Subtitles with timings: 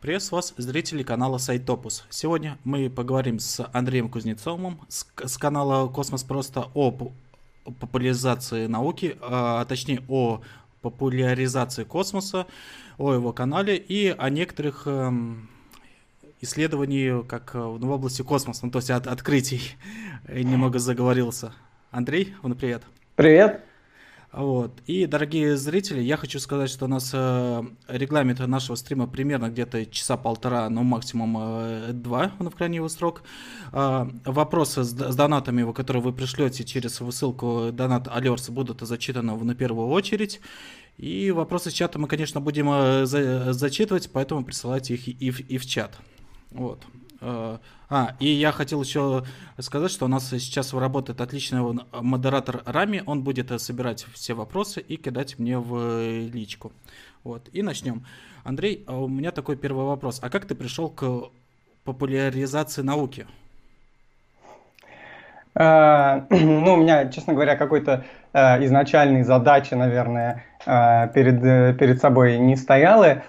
[0.00, 2.04] Приветствую вас, зрители канала Сайтопус.
[2.08, 6.90] Сегодня мы поговорим с Андреем Кузнецовым с, с канала Космос Просто о
[7.80, 10.40] популяризации науки, а точнее о
[10.80, 12.46] популяризации космоса,
[12.96, 15.12] о его канале и о некоторых э,
[16.40, 19.72] исследований как ну, в области космоса, ну, то есть от открытий.
[20.28, 21.52] Немного заговорился.
[21.90, 22.82] Андрей, ну привет.
[23.16, 23.62] Привет.
[24.36, 24.80] Вот.
[24.86, 29.86] И, дорогие зрители, я хочу сказать, что у нас э, регламент нашего стрима примерно где-то
[29.86, 33.22] часа полтора, ну максимум э, два, ну, в крайний его срок.
[33.72, 39.54] Э, вопросы с, с донатами, которые вы пришлете через высылку донат Алерс, будут зачитаны на
[39.54, 40.40] первую очередь.
[40.96, 45.28] И вопросы с чата мы, конечно, будем э, за, зачитывать, поэтому присылайте их и, и,
[45.28, 45.96] и в чат.
[46.50, 46.82] Вот.
[47.20, 47.58] Э,
[47.94, 49.22] а, и я хотел еще
[49.60, 51.60] сказать, что у нас сейчас работает отличный
[51.92, 53.04] модератор Рами.
[53.06, 56.72] Он будет э, собирать все вопросы и кидать мне в личку.
[57.22, 58.04] Вот, и начнем.
[58.42, 60.18] Андрей, а у меня такой первый вопрос.
[60.22, 61.30] А как ты пришел к
[61.84, 63.28] популяризации науки?
[65.54, 72.56] Ну, у меня, честно говоря, какой-то а, изначальной задачи, наверное, перед, э, перед собой не
[72.56, 73.22] стояла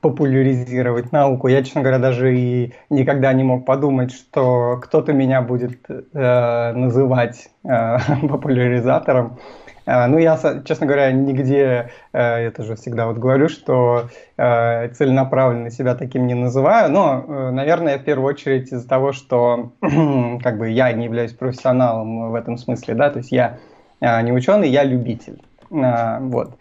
[0.00, 1.48] популяризировать науку.
[1.48, 7.48] Я, честно говоря, даже и никогда не мог подумать, что кто-то меня будет э, называть
[7.64, 9.38] э, популяризатором.
[9.86, 15.70] Э, ну, я, честно говоря, нигде, э, это же всегда вот говорю, что э, целенаправленно
[15.70, 20.70] себя таким не называю, но, э, наверное, в первую очередь из-за того, что как бы
[20.70, 23.58] я не являюсь профессионалом в этом смысле, да, то есть я
[24.00, 25.42] э, не ученый, я любитель.
[25.70, 26.56] Э, вот.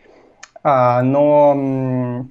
[0.63, 2.25] А, но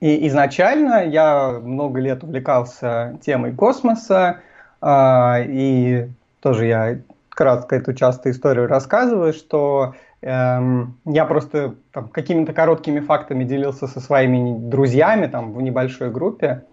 [0.00, 4.40] и изначально я много лет увлекался темой космоса,
[4.80, 6.08] э, и
[6.40, 13.44] тоже я кратко эту часто историю рассказываю, что э, я просто там, какими-то короткими фактами
[13.44, 16.64] делился со своими друзьями там, в небольшой группе.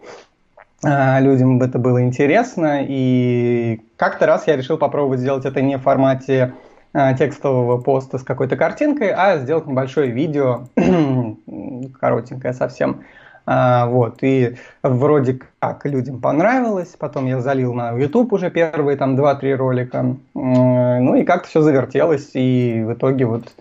[0.84, 5.82] Э, людям это было интересно, и как-то раз я решил попробовать сделать это не в
[5.82, 6.54] формате
[6.94, 10.68] текстового поста с какой-то картинкой, а сделать небольшое видео,
[12.00, 13.04] коротенькое совсем.
[13.52, 19.20] А, вот, и вроде как людям понравилось, потом я залил на YouTube уже первые там
[19.20, 23.52] 2-3 ролика, ну и как-то все завертелось, и в итоге вот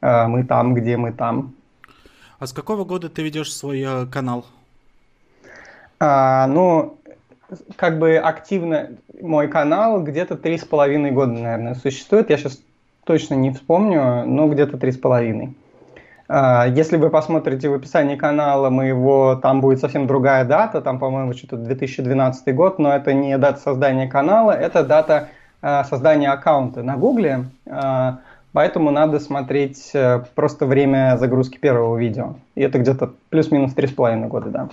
[0.00, 1.54] э, мы там, где мы там.
[2.40, 4.46] А с какого года ты ведешь свой э, канал?
[6.00, 6.98] А, ну,
[7.76, 12.30] как бы активно мой канал где-то три с половиной года, наверное, существует.
[12.30, 12.60] Я сейчас
[13.06, 15.54] точно не вспомню, но где-то три с половиной.
[16.28, 21.32] А, если вы посмотрите в описании канала моего, там будет совсем другая дата, там, по-моему,
[21.32, 25.28] что-то 2012 год, но это не дата создания канала, это дата
[25.62, 28.18] а, создания аккаунта на Гугле, а,
[28.52, 32.34] поэтому надо смотреть э, просто время загрузки первого видео.
[32.54, 34.68] И это где-то плюс-минус три с половиной года, да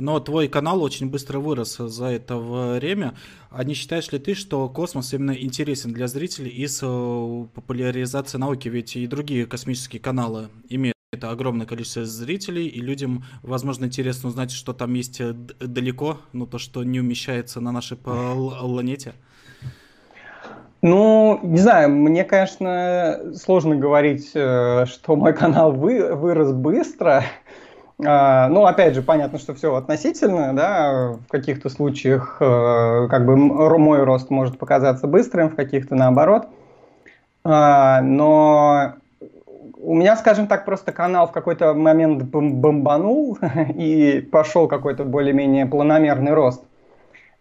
[0.00, 3.14] но твой канал очень быстро вырос за это время.
[3.50, 8.68] А не считаешь ли ты, что космос именно интересен для зрителей из э, популяризации науки?
[8.68, 14.52] Ведь и другие космические каналы имеют это огромное количество зрителей, и людям, возможно, интересно узнать,
[14.52, 19.14] что там есть э, далеко, но то, что не умещается на нашей планете.
[20.82, 27.24] Ну, не знаю, мне, конечно, сложно говорить, э, что мой канал вы, вырос быстро.
[28.06, 33.36] А, ну, опять же, понятно, что все относительно, да, в каких-то случаях э, как бы
[33.36, 36.48] мой рост может показаться быстрым, в каких-то наоборот.
[37.44, 38.94] А, но
[39.78, 43.38] у меня, скажем так, просто канал в какой-то момент бомбанул
[43.74, 46.64] и пошел какой-то более-менее планомерный рост.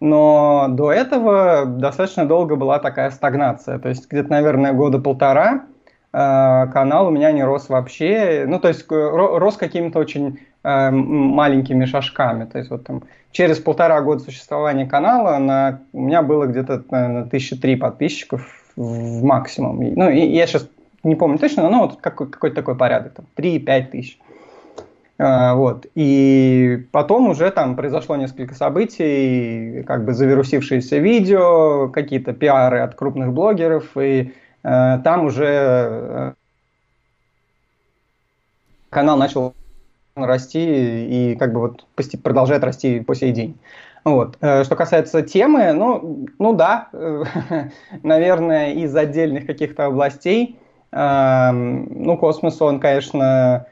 [0.02, 3.80] Но до этого достаточно долго была такая стагнация.
[3.80, 5.66] То есть где-то, наверное, года полтора
[6.14, 8.46] э, канал у меня не рос вообще.
[8.48, 12.46] Ну, то есть рос какими-то очень Э, маленькими шажками.
[12.46, 17.26] То есть вот там через полтора года существования канала на, у меня было где-то, наверное,
[17.26, 19.80] тысяча три подписчиков в максимум.
[19.82, 20.68] Ну, и я сейчас
[21.04, 24.20] не помню точно, но вот какой, какой-то такой порядок, там 3-5 тысяч.
[25.18, 25.86] А, вот.
[25.96, 33.34] И потом уже там произошло несколько событий, как бы завирусившиеся видео, какие-то пиары от крупных
[33.34, 34.34] блогеров, и
[34.64, 36.34] э, там уже э,
[38.90, 39.54] канал начал
[40.26, 41.86] расти и как бы вот
[42.24, 43.58] продолжает расти по сей день.
[44.04, 44.38] Вот.
[44.42, 46.90] Э, что касается темы, ну, ну да,
[48.04, 50.58] наверное, из отдельных каких-то областей,
[50.92, 53.68] эм, ну, космос, он, конечно,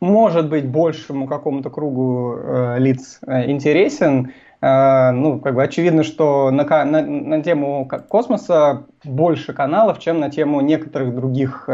[0.00, 4.32] может быть большему какому-то кругу э, лиц э, интересен.
[4.62, 10.62] ну, как бы очевидно, что на, на, на тему космоса больше каналов, чем на тему
[10.62, 11.68] некоторых других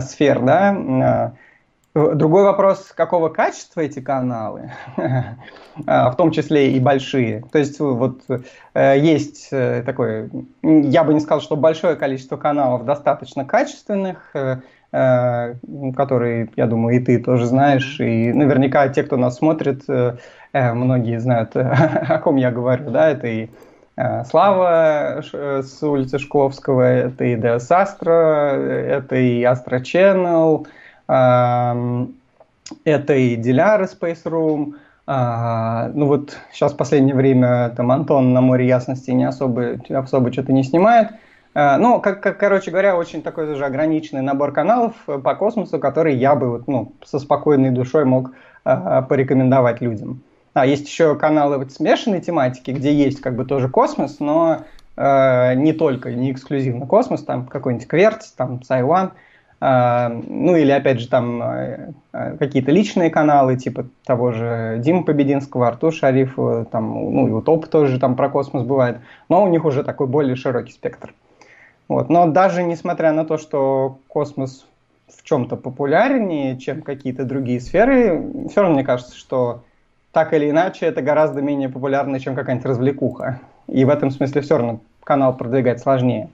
[0.00, 1.34] сфер, да,
[2.14, 4.70] Другой вопрос, какого качества эти каналы,
[5.86, 7.42] а, в том числе и большие.
[7.50, 8.22] То есть вот
[8.74, 10.30] э, есть э, такое,
[10.62, 14.58] я бы не сказал, что большое количество каналов достаточно качественных, э,
[15.96, 19.82] которые, я думаю, и ты тоже знаешь, и наверняка те, кто нас смотрит,
[20.52, 23.48] многие знают, о ком я говорю, да, это и
[24.30, 30.64] Слава с улицы Шкловского, это и Deus Astra, это и Astra Channel,
[31.08, 34.74] это и Диляр Space Room.
[35.10, 40.30] А, ну вот сейчас в последнее время там Антон на море ясности не особо, особо
[40.30, 41.08] что-то не снимает.
[41.54, 46.14] А, ну, как, как, короче говоря, очень такой даже ограниченный набор каналов по космосу, который
[46.14, 48.32] я бы вот, ну, со спокойной душой мог
[48.64, 50.20] а, порекомендовать людям.
[50.52, 54.64] А есть еще каналы вот смешанной тематики, где есть как бы тоже космос, но
[54.96, 59.12] э, не только, не эксклюзивно космос, там какой-нибудь Кверть, там Сайван–
[59.60, 65.66] ну или опять же там э, э, какие-то личные каналы, типа того же Димы Побединского,
[65.66, 66.36] Артур Шариф,
[66.70, 70.06] там, ну и у ТОП тоже там про космос бывает, но у них уже такой
[70.06, 71.12] более широкий спектр.
[71.88, 72.08] Вот.
[72.08, 74.66] Но даже несмотря на то, что космос
[75.08, 79.64] в чем-то популярнее, чем какие-то другие сферы, все равно мне кажется, что
[80.12, 83.40] так или иначе это гораздо менее популярно, чем какая-нибудь развлекуха.
[83.66, 86.28] И в этом смысле все равно канал продвигать сложнее.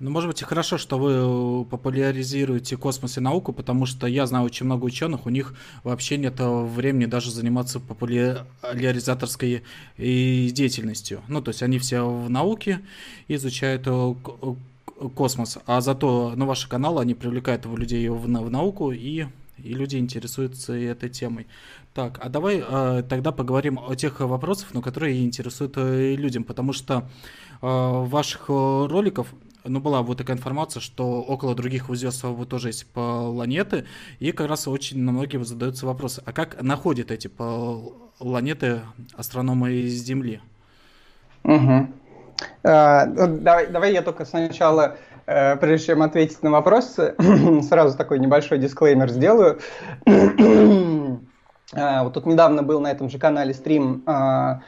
[0.00, 4.26] Ну, может быть, и хорошо, что вы э, популяризируете космос и науку, потому что я
[4.26, 5.54] знаю очень много ученых, у них
[5.84, 9.62] вообще нет э, времени даже заниматься популяризаторской
[9.98, 11.20] деятельностью.
[11.28, 12.80] Ну, то есть они все в науке
[13.28, 14.14] изучают э,
[15.14, 19.26] космос, а зато, ну, ваши каналы, они привлекают людей в, в науку, и,
[19.58, 21.46] и люди интересуются этой темой.
[21.92, 26.72] Так, а давай э, тогда поговорим о тех вопросах, ну, которые интересуют э, людям, потому
[26.72, 27.06] что
[27.60, 29.26] э, ваших роликов
[29.64, 33.86] ну, была вот такая информация, что около других звезд тоже есть планеты,
[34.18, 37.28] и как раз очень на многие задаются вопросы, а как находят эти
[38.18, 38.80] планеты
[39.16, 40.40] астрономы из Земли?
[41.44, 41.88] Угу.
[42.62, 44.96] А, давай, давай я только сначала,
[45.26, 46.96] э, прежде чем ответить на вопрос,
[47.68, 49.60] сразу такой небольшой дисклеймер сделаю.
[51.74, 54.60] а, вот тут недавно был на этом же канале стрим а,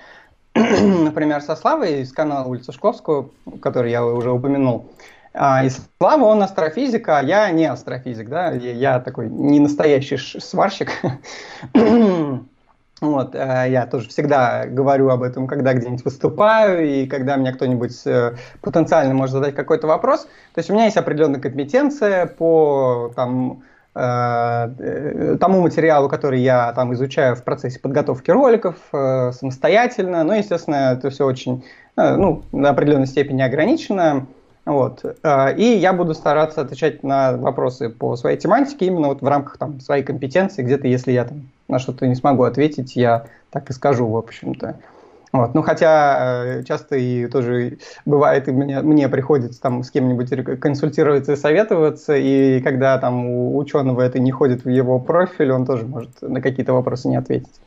[0.54, 4.90] например, со Славой из канала Улица Шкловского, который я уже упомянул.
[5.34, 10.90] А, и Слава, он астрофизик, а я не астрофизик, да, я такой не настоящий сварщик.
[13.00, 18.00] Вот, э, я тоже всегда говорю об этом, когда где-нибудь выступаю, и когда меня кто-нибудь
[18.06, 20.22] э, потенциально может задать какой-то вопрос.
[20.54, 27.36] То есть у меня есть определенная компетенция по там, тому материалу, который я там изучаю
[27.36, 30.24] в процессе подготовки роликов э, самостоятельно.
[30.24, 31.64] Но, естественно, это все очень,
[31.96, 34.26] э, ну, на определенной степени ограничено.
[34.64, 35.04] Вот.
[35.56, 39.80] И я буду стараться отвечать на вопросы по своей тематике именно вот в рамках там,
[39.80, 40.62] своей компетенции.
[40.62, 44.76] Где-то, если я там, на что-то не смогу ответить, я так и скажу, в общем-то.
[45.32, 45.55] Вот.
[45.55, 51.32] Ну, хотя э, часто и тоже бывает, и мне, мне приходится там с кем-нибудь консультироваться
[51.32, 55.87] и советоваться, и когда там у ученого это не ходит в его профиль, он тоже
[55.87, 57.61] может на какие-то вопросы не ответить.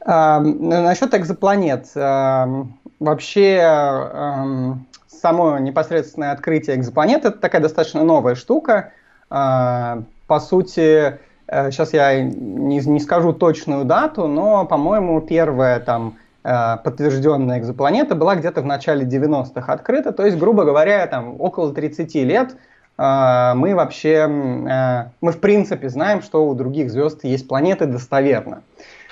[0.00, 1.86] А, насчет экзопланет.
[1.94, 2.66] А,
[2.98, 4.76] вообще, а,
[5.06, 8.92] само непосредственное открытие экзопланет это такая достаточно новая штука.
[9.30, 16.29] А, по сути, сейчас я не, не скажу точную дату, но, по-моему, первая там Э,
[16.42, 22.14] подтвержденная экзопланета была где-то в начале 90-х открыта, то есть, грубо говоря, там около 30
[22.16, 22.56] лет
[22.96, 28.62] э, мы вообще, э, мы в принципе знаем, что у других звезд есть планеты достоверно.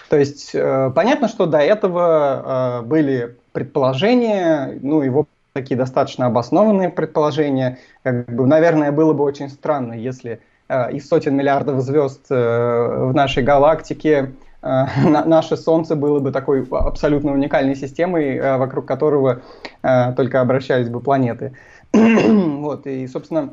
[0.09, 7.77] То есть понятно, что до этого были предположения, ну вот такие достаточно обоснованные предположения.
[8.05, 14.31] Как бы, наверное, было бы очень странно, если из сотен миллиардов звезд в нашей галактике
[14.31, 19.43] Э, наше Солнце было бы такой абсолютно уникальной системой, э, вокруг которого
[19.83, 21.53] э, только обращались бы планеты.
[21.93, 23.51] вот, и, собственно,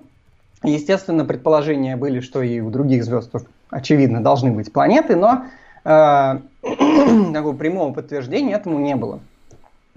[0.64, 3.32] естественно, предположения были, что и у других звезд,
[3.70, 5.46] очевидно, должны быть планеты, но
[5.84, 6.40] э,
[7.34, 9.20] такого прямого подтверждения этому не было.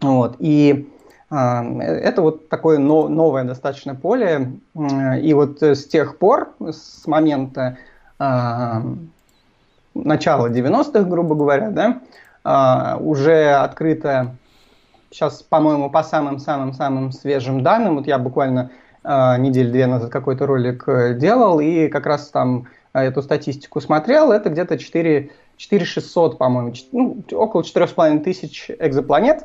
[0.02, 0.90] Вот, и
[1.30, 7.78] э, это вот такое но, новое достаточно поле, и вот с тех пор, с момента
[8.18, 8.82] э,
[10.04, 12.00] начала 90-х, грубо говоря, да,
[12.44, 14.36] а, уже открыто,
[15.10, 18.70] сейчас, по-моему, по самым-самым-самым свежим данным, вот я буквально
[19.04, 24.32] а, неделю-две назад какой-то ролик э, делал, и как раз там э, эту статистику смотрел,
[24.32, 29.44] это где-то 4, 4600, по-моему, ну, около 4,5 тысяч экзопланет,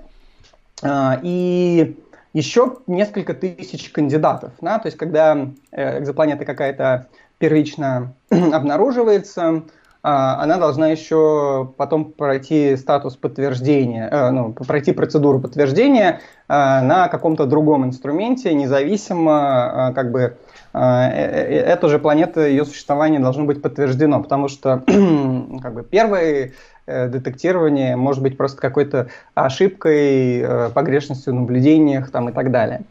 [0.81, 1.97] а, и
[2.33, 7.07] еще несколько тысяч кандидатов, да, то есть когда э, экзопланета какая-то
[7.37, 9.63] первично обнаруживается,
[10.03, 16.19] она должна еще потом пройти статус подтверждения, ну, пройти процедуру подтверждения
[16.49, 20.37] на каком-то другом инструменте, независимо как бы
[20.73, 24.83] эта же планета, ее существование должно быть подтверждено, потому что
[25.61, 26.51] как бы первое
[26.85, 32.81] детектирование может быть просто какой-то ошибкой, погрешностью в наблюдениях там, и так далее.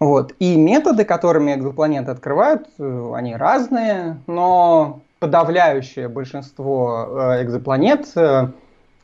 [0.00, 0.32] Вот.
[0.38, 8.48] И методы, которыми экзопланеты открывают, э, они разные, но подавляющее большинство э, экзопланет, э,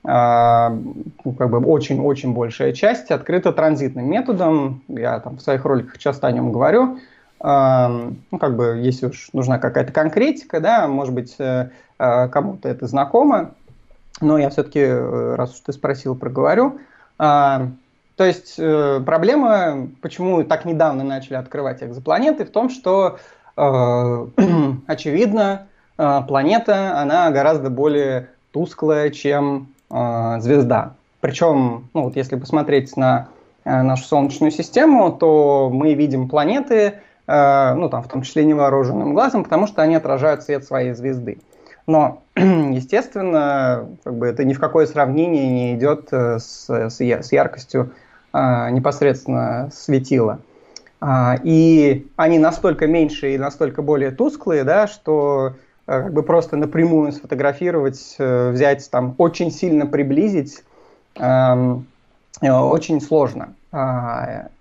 [0.05, 4.83] ну, как бы очень-очень большая часть, открыта транзитным методом.
[4.89, 7.01] Я там в своих роликах часто о нем говорю.
[7.41, 11.37] Ну, как бы, если уж нужна какая-то конкретика, да, может быть,
[11.99, 13.51] кому-то это знакомо,
[14.21, 16.79] но я все-таки, раз уж ты спросил, проговорю.
[18.17, 23.19] То есть э, проблема, почему так недавно начали открывать экзопланеты, в том, что
[23.57, 24.27] э,
[24.87, 30.95] очевидно, э, планета, она гораздо более тусклая, чем э, звезда.
[31.21, 33.29] Причем, ну вот если посмотреть на
[33.65, 36.95] э, нашу Солнечную систему, то мы видим планеты,
[37.29, 41.39] ну там в том числе невооруженным глазом, потому что они отражают свет своей звезды.
[41.87, 47.33] Но, естественно, как бы это ни в какое сравнение не идет э, с, с, с
[47.33, 47.93] яркостью
[48.33, 50.41] а, непосредственно светила.
[51.01, 55.55] А, и они настолько меньше и настолько более тусклые, да, что а,
[55.87, 60.63] как бы просто напрямую сфотографировать, э, взять там, очень сильно приблизить,
[61.19, 61.77] э,
[62.43, 63.55] очень сложно.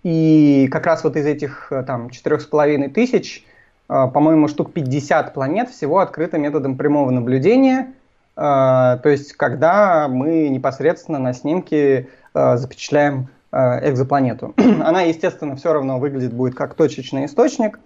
[0.03, 3.45] И как раз вот из этих э, там четырех с половиной тысяч,
[3.87, 7.93] по-моему, штук 50 планет всего открыто методом прямого наблюдения,
[8.35, 14.53] то есть когда мы непосредственно на снимке запечатляем Э, экзопланету.
[14.83, 17.79] Она, естественно, все равно выглядит будет как точечный источник,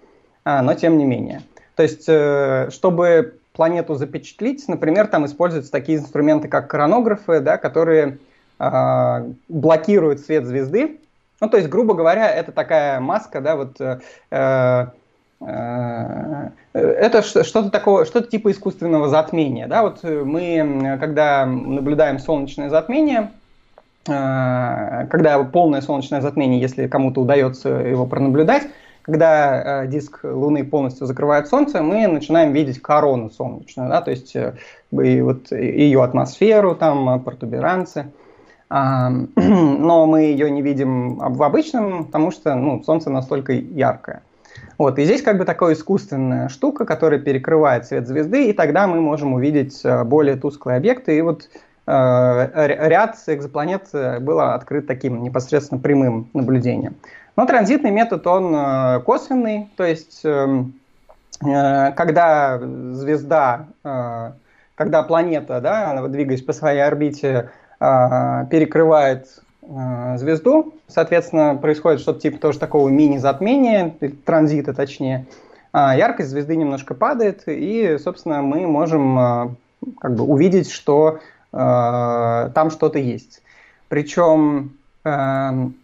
[0.44, 1.44] а, но тем не менее.
[1.80, 8.18] То есть, э, чтобы планету запечатлить, например, там используются такие инструменты, как коронографы, да, которые
[8.58, 11.00] а, блокируют свет звезды.
[11.40, 14.88] Ну, то есть, грубо говоря, это такая маска, да, вот э, э,
[16.74, 23.32] это что-то такое, что-то типа искусственного затмения, да, вот мы, когда наблюдаем солнечное затмение,
[24.04, 28.64] когда полное солнечное затмение, если кому-то удается его пронаблюдать,
[29.04, 34.36] когда э, диск Луны полностью закрывает Солнце, мы начинаем видеть корону солнечную, да, то есть
[34.36, 34.56] э,
[34.92, 38.12] и вот ее атмосферу, там, протуберанцы.
[38.70, 44.22] А, но мы ее не видим в обычном, потому что ну, Солнце настолько яркое.
[44.78, 49.02] Вот, и здесь как бы такая искусственная штука, которая перекрывает свет звезды, и тогда мы
[49.02, 51.18] можем увидеть более тусклые объекты.
[51.18, 51.50] И вот
[51.92, 56.98] Э, ряд экзопланет э, был открыт таким непосредственно прямым наблюдением.
[57.40, 60.74] Но транзитный метод, он э, косвенный, то есть эм,
[61.42, 63.68] когда звезда,
[64.76, 69.30] когда планета, да, двигаясь по своей орбите, перекрывает
[69.62, 75.28] звезду, соответственно, происходит что-то типа тоже такого мини-затмения, транзита точнее,
[75.74, 79.56] яркость звезды немножко падает, и, собственно, мы можем
[80.02, 83.42] как бы увидеть, что Э, там что-то есть.
[83.88, 85.76] Причем эм,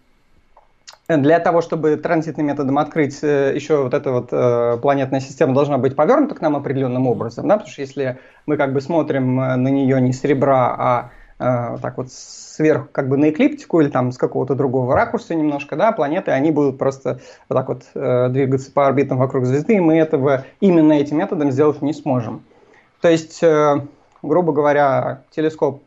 [1.07, 5.77] для того, чтобы транзитным методом открыть э, еще вот эта вот э, планетная система должна
[5.77, 9.67] быть повернута к нам определенным образом, да, потому что если мы как бы смотрим на
[9.69, 14.11] нее не с ребра, а э, так вот сверху как бы на эклиптику или там
[14.11, 17.19] с какого-то другого ракурса немножко, да, планеты, они будут просто
[17.49, 21.51] вот так вот э, двигаться по орбитам вокруг звезды, и мы этого именно этим методом
[21.51, 22.43] сделать не сможем.
[23.01, 23.81] То есть э,
[24.25, 25.83] грубо говоря, телескоп,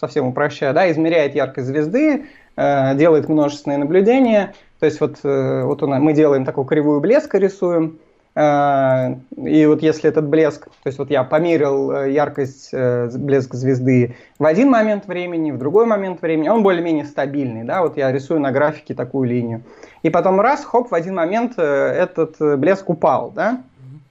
[0.00, 2.24] совсем упрощая, да, измеряет яркость звезды, э,
[2.56, 4.54] делает множественные наблюдения.
[4.84, 7.98] То есть вот, э, вот он, мы делаем такую кривую блеска, рисуем.
[8.34, 13.54] Э, и вот если этот блеск, то есть вот я померил э, яркость, э, блеск
[13.54, 18.12] звезды в один момент времени, в другой момент времени, он более-менее стабильный, да, вот я
[18.12, 19.62] рисую на графике такую линию.
[20.02, 23.62] И потом раз, хоп, в один момент э, этот э, блеск упал, да,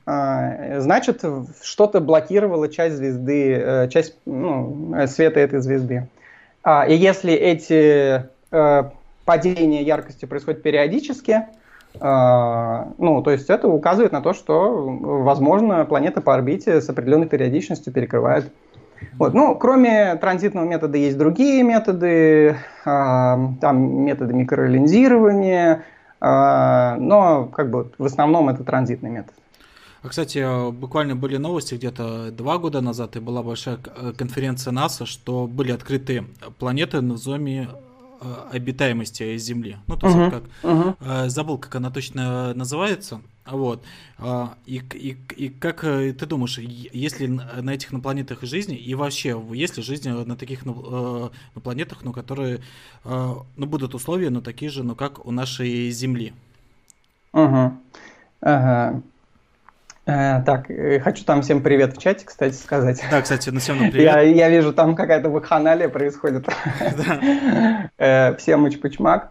[0.06, 1.24] значит,
[1.62, 6.10] что-то блокировало часть звезды, э, часть ну, света этой звезды.
[6.62, 8.84] А, и если эти э,
[9.26, 11.48] падения яркости происходят периодически,
[12.00, 17.28] а, ну, то есть это указывает на то, что, возможно, планета по орбите с определенной
[17.28, 18.52] периодичностью перекрывает.
[19.20, 19.34] Вот.
[19.34, 25.84] Ну, кроме транзитного метода есть другие методы, там методы микролинзирования,
[26.20, 29.34] но как бы в основном это транзитный метод.
[30.04, 35.06] А, кстати, буквально были новости где-то два года назад, и была большая э, конференция НАСА,
[35.06, 36.26] что были открыты
[36.60, 37.93] планеты в зоне э,
[38.52, 39.78] обитаемости Земли.
[39.88, 41.30] Ну, то есть, uh-huh, как, uh-huh.
[41.30, 43.22] забыл, как она точно называется.
[43.46, 43.84] Вот.
[44.18, 48.96] А, и, и, и как э, ты думаешь, если на этих на планетах жизни, и
[48.96, 52.62] вообще, есть ли жизнь на таких на, э, на планетах, ну, которые,
[53.04, 56.34] э, ну, будут условия, но такие же, ну, как у нашей Земли?
[57.34, 57.74] Угу.
[58.42, 59.02] Ага.
[60.06, 60.68] Э, так,
[61.04, 63.04] хочу там всем привет в чате, кстати, сказать.
[63.10, 63.96] Да, кстати, на всем привет.
[63.96, 66.48] Я, я вижу, там какая-то вакханалия происходит.
[67.98, 68.36] Да.
[68.38, 69.30] Всем учпучмак.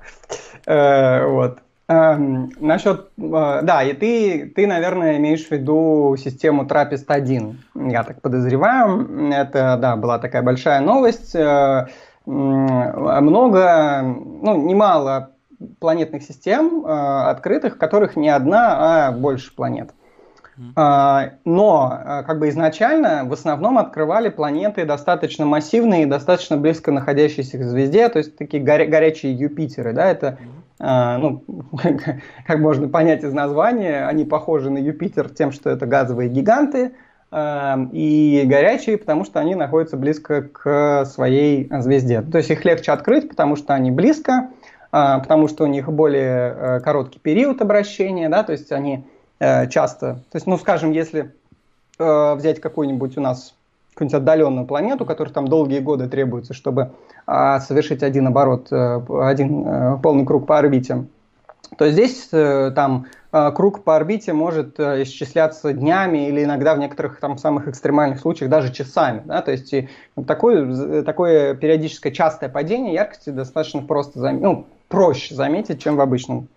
[0.67, 1.59] Вот.
[1.93, 7.55] Эм, насчет, э, да, и ты, ты, наверное, имеешь в виду систему Трапест-1,
[7.91, 9.33] я так подозреваю.
[9.33, 11.35] Это, да, была такая большая новость.
[11.35, 11.89] Э,
[12.25, 15.31] много, ну, немало
[15.81, 19.91] планетных систем э, открытых, которых не одна, а больше планет.
[20.77, 27.63] А, но как бы изначально в основном открывали планеты достаточно массивные, достаточно близко находящиеся к
[27.65, 30.39] звезде, то есть такие горя- горячие Юпитеры, да, это
[30.85, 31.45] а, ну,
[32.47, 36.93] как можно понять из названия, они похожи на Юпитер тем, что это газовые гиганты,
[37.31, 42.21] а, и горячие, потому что они находятся близко к своей звезде.
[42.23, 44.51] То есть их легче открыть, потому что они близко,
[44.91, 49.07] а, потому что у них более э, короткий период обращения, да, то есть они
[49.43, 51.35] э, часто, то есть, ну, скажем, если
[51.99, 53.55] э, взять какую-нибудь у нас
[53.93, 56.93] какую-нибудь отдаленную планету, которая там долгие годы требуется, чтобы
[57.27, 61.05] а, совершить один оборот, э, один э, полный круг по орбите,
[61.77, 63.07] то здесь э, там
[63.55, 68.71] круг по орбите может исчисляться днями или иногда в некоторых там самых экстремальных случаях даже
[68.71, 69.23] часами.
[69.25, 69.41] Да?
[69.41, 69.75] То есть
[70.27, 76.49] такое, такое периодическое частое падение яркости достаточно просто ну, проще заметить, чем в обычном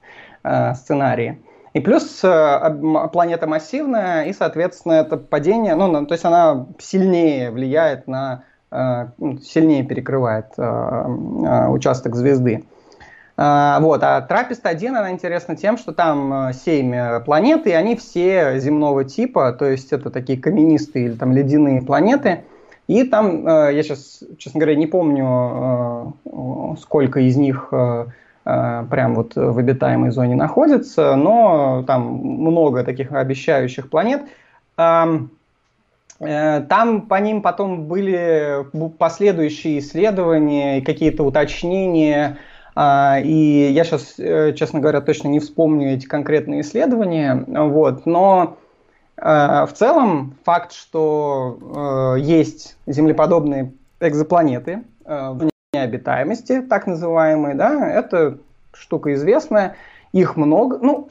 [0.43, 1.39] э, сценарии.
[1.75, 8.07] И плюс э, планета массивная, и, соответственно, это падение, ну, то есть она сильнее влияет
[8.07, 12.63] на, э, ну, сильнее перекрывает э, участок звезды.
[13.37, 19.51] Вот, а Трапест-1, она интересна тем, что там 7 планет, и они все земного типа,
[19.51, 22.45] то есть это такие каменистые или там ледяные планеты.
[22.87, 26.13] И там, я сейчас, честно говоря, не помню,
[26.79, 27.73] сколько из них
[28.45, 34.21] прям вот в обитаемой зоне находится, но там много таких обещающих планет.
[34.77, 38.65] Э, там по ним потом были
[38.99, 42.37] последующие исследования и какие-то уточнения.
[42.75, 44.13] Э, и я сейчас,
[44.55, 47.43] честно говоря, точно не вспомню эти конкретные исследования.
[47.47, 48.57] Вот, но
[49.17, 54.83] в целом факт, что есть землеподобные экзопланеты
[55.85, 58.39] в необитаемости, так называемые, да, это
[58.73, 59.75] штука известная,
[60.11, 61.09] их много, ну,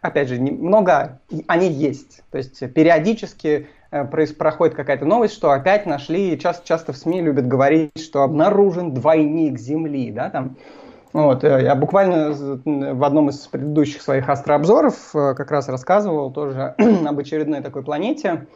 [0.00, 6.38] опять же, много, они есть, то есть периодически э, происходит какая-то новость, что опять нашли,
[6.38, 10.56] часто, часто в СМИ любят говорить, что обнаружен двойник Земли, да, там,
[11.12, 12.32] вот, э, я буквально
[12.64, 16.74] в одном из предыдущих своих астрообзоров э, как раз рассказывал тоже
[17.06, 18.46] об очередной такой планете,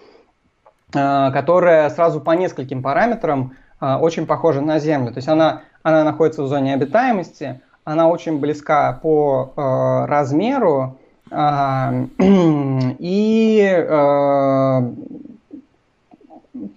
[0.93, 5.13] которая сразу по нескольким параметрам очень похожа на Землю.
[5.13, 10.99] То есть она, она находится в зоне обитаемости, она очень близка по э, размеру
[11.31, 12.07] э,
[12.99, 14.81] и, э,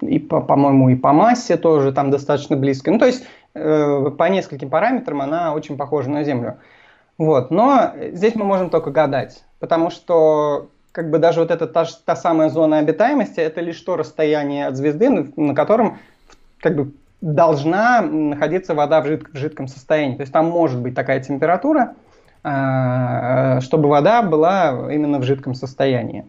[0.02, 2.92] и по, по-моему, и по массе тоже там достаточно близко.
[2.92, 6.58] Ну, то есть э, по нескольким параметрам она очень похожа на Землю.
[7.20, 7.52] Вот.
[7.52, 12.16] Но здесь мы можем только гадать, потому что как бы даже вот эта та, та
[12.16, 16.00] самая зона обитаемости, это лишь то расстояние от звезды, на котором
[16.66, 20.16] как бы должна находиться вода в, жид, в жидком состоянии.
[20.16, 21.94] То есть там может быть такая температура,
[22.44, 26.26] э, чтобы вода была именно в жидком состоянии.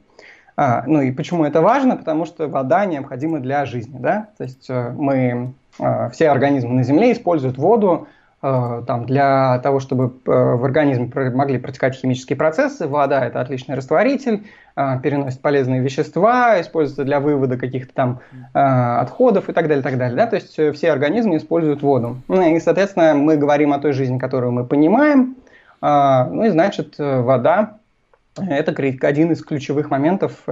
[0.54, 1.96] А, ну и почему это важно?
[1.96, 3.96] Потому что вода необходима для жизни.
[3.98, 4.28] Да?
[4.36, 8.06] То есть э, мы, э, все организмы на Земле используют воду
[8.42, 12.86] Э, там, для того, чтобы в организме могли протекать химические процессы.
[12.86, 18.20] Вода– это отличный растворитель, переносит полезные вещества, используется для вывода каких-то там
[18.52, 20.16] отходов и так далее, так далее.
[20.16, 20.26] Да?
[20.26, 22.18] То есть все организмы используют воду.
[22.28, 25.36] Ну и, соответственно, мы говорим о той жизни, которую мы понимаем.
[25.80, 27.78] Ну и, значит, вода–
[28.36, 30.42] это один из ключевых моментов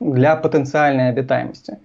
[0.00, 1.78] для потенциальной обитаемости.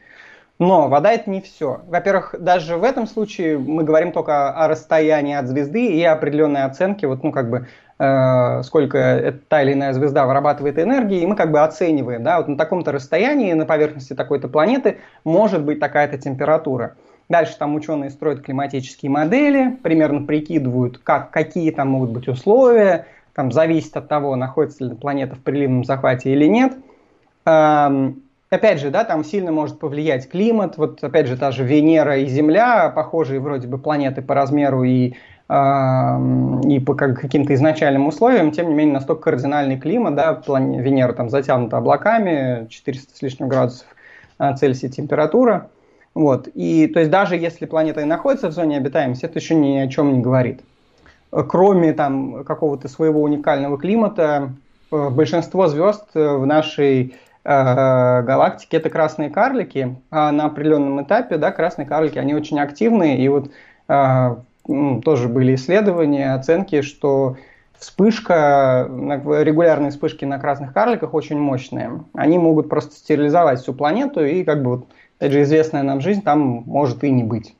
[0.60, 1.82] Но вода это не все.
[1.88, 7.06] Во-первых, даже в этом случае мы говорим только о расстоянии от звезды и определенной оценке,
[7.06, 11.52] вот, ну, как бы, э, сколько та или иная звезда вырабатывает энергии, и мы как
[11.52, 16.96] бы оцениваем, да, вот на таком-то расстоянии, на поверхности такой-то планеты может быть такая-то температура.
[17.28, 23.52] Дальше там ученые строят климатические модели, примерно прикидывают, как, какие там могут быть условия, там
[23.52, 26.78] зависит от того, находится ли планета в приливном захвате или нет.
[27.46, 30.78] Эм, Опять же, да, там сильно может повлиять климат.
[30.78, 35.16] Вот опять же, та же Венера и Земля, похожие вроде бы планеты по размеру и
[35.50, 41.30] и по каким-то изначальным условиям, тем не менее, настолько кардинальный климат, да, плане Венера там
[41.30, 43.88] затянута облаками, 400 с лишним градусов
[44.58, 45.70] Цельсия температура,
[46.18, 49.78] вот, и то есть даже если планета и находится в зоне обитаемости, это еще ни
[49.78, 50.62] о чем не говорит.
[51.30, 54.54] Кроме там какого-то своего уникального климата,
[54.92, 61.52] э, большинство звезд в нашей э, галактике это красные карлики, а на определенном этапе, да,
[61.52, 63.52] красные карлики, они очень активные, и вот
[63.88, 64.38] э, ну,
[65.04, 67.38] тоже были исследования, оценки, что
[67.78, 72.04] вспышка, регулярные вспышки на красных карликах очень мощные.
[72.14, 74.88] Они могут просто стерилизовать всю планету, и как бы вот,
[75.20, 77.56] опять же, известная нам жизнь там может и не быть.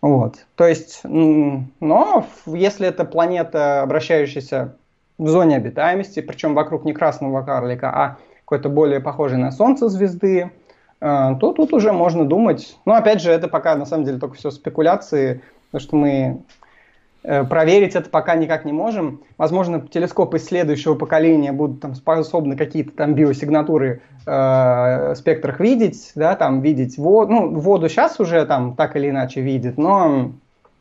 [0.00, 0.44] Вот.
[0.54, 4.76] То есть, но если это планета, обращающаяся
[5.16, 10.50] в зоне обитаемости, причем вокруг не красного карлика, а какой-то более похожей на Солнце звезды,
[11.00, 12.76] э, то тут уже можно думать.
[12.84, 15.40] Но опять же, это пока на самом деле только все спекуляции,
[15.74, 16.42] потому что мы
[17.24, 19.22] э, проверить это пока никак не можем.
[19.36, 26.60] Возможно, телескопы следующего поколения будут там способны какие-то там биосигнатуры э, спектрах видеть, да, там
[26.60, 27.32] видеть воду.
[27.32, 30.30] Ну, воду сейчас уже там так или иначе видит, но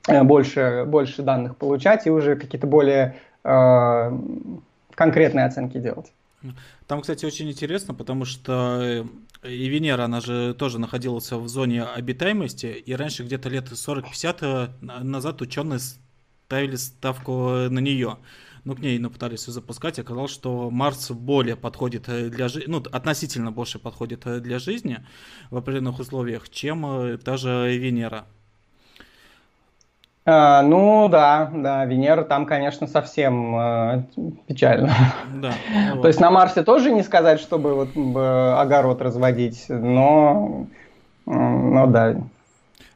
[0.07, 4.17] э, больше, больше данных получать и уже какие-то более э,
[4.93, 6.13] конкретные оценки делать.
[6.87, 9.05] Там, кстати, очень интересно, потому что
[9.43, 14.37] и Венера, она же тоже находилась в зоне обитаемости, и раньше где-то лет 40-50
[14.81, 18.17] э, назад ученые ставили ставку на нее.
[18.63, 22.83] Ну, к ней ну, пытались запускать, оказалось, что Марс более подходит э, для жизни, ну,
[22.91, 25.05] относительно больше подходит э, для жизни
[25.49, 28.25] в определенных условиях, чем даже Венера.
[30.25, 34.03] А, ну да, да, Венера там, конечно, совсем э,
[34.47, 34.93] печально.
[35.35, 35.51] Да.
[35.93, 36.01] Вот.
[36.03, 40.67] То есть на Марсе тоже не сказать, чтобы вот огород разводить, но,
[41.25, 42.15] но да.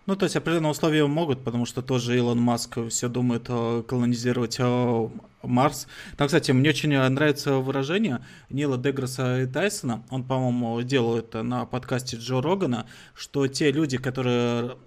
[0.06, 3.48] Ну, то есть определенные условия могут, потому что тоже Илон Маск все думает
[3.88, 5.08] колонизировать э,
[5.44, 5.88] Марс.
[6.16, 10.04] Там, кстати, мне очень нравится выражение Нила Деграсса и Тайсона.
[10.10, 14.78] Он, по-моему, делал это на подкасте Джо Рогана, что те люди, которые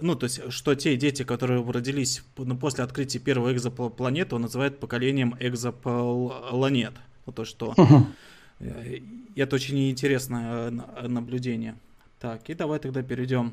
[0.00, 4.78] ну, то есть, что те дети, которые родились ну, после открытия первой экзопланеты, он называет
[4.78, 6.94] поколением экзопланет.
[7.26, 8.06] Ну, то, что uh
[9.34, 11.74] это очень интересное э, наблюдение.
[12.20, 13.50] Так, и давай тогда перейдем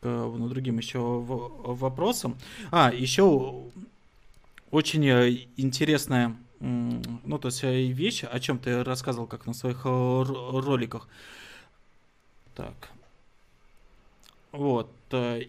[0.00, 2.36] к ну, другим еще вопросам.
[2.72, 3.70] А, еще
[4.70, 11.06] очень э, интересная ну, то есть вещь, о чем ты рассказывал, как на своих роликах.
[12.54, 12.88] Так.
[14.52, 14.90] Вот.
[15.12, 15.42] Э,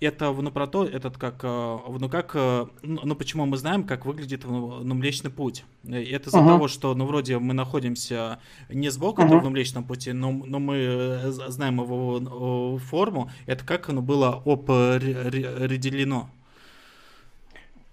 [0.00, 3.84] это ну, про то, этот как, э, ну как, э, ну, ну почему мы знаем,
[3.84, 5.64] как выглядит ну, Млечный Путь.
[5.84, 6.46] Это из-за uh-huh.
[6.46, 9.38] того, что, ну вроде мы находимся не сбоку uh-huh.
[9.38, 13.30] этого Млечного Пути, но, но мы знаем его форму.
[13.46, 16.28] Это как оно было определено.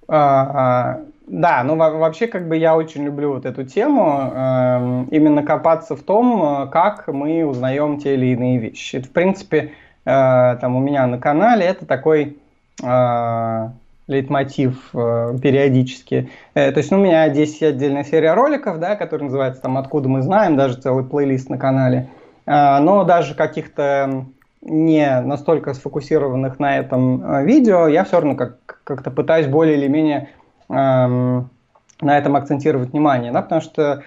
[0.07, 5.43] А, а, да, ну вообще как бы я очень люблю вот эту тему, э, именно
[5.43, 8.97] копаться в том, как мы узнаем те или иные вещи.
[8.97, 9.71] Это, в принципе,
[10.05, 12.37] э, там у меня на канале это такой
[12.83, 13.69] э,
[14.11, 16.29] лейтмотив э, периодически.
[16.53, 20.09] Э, то есть ну, у меня здесь отдельная серия роликов, да, которая называется там «Откуда
[20.09, 22.09] мы знаем», даже целый плейлист на канале.
[22.45, 24.25] Э, но даже каких-то
[24.61, 29.87] не настолько сфокусированных на этом э, видео, я все равно как, как-то пытаюсь более или
[29.87, 30.29] менее
[30.71, 34.03] на этом акцентировать внимание, да, потому что,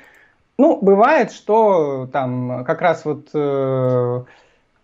[0.58, 4.24] ну, бывает, что там как раз вот э,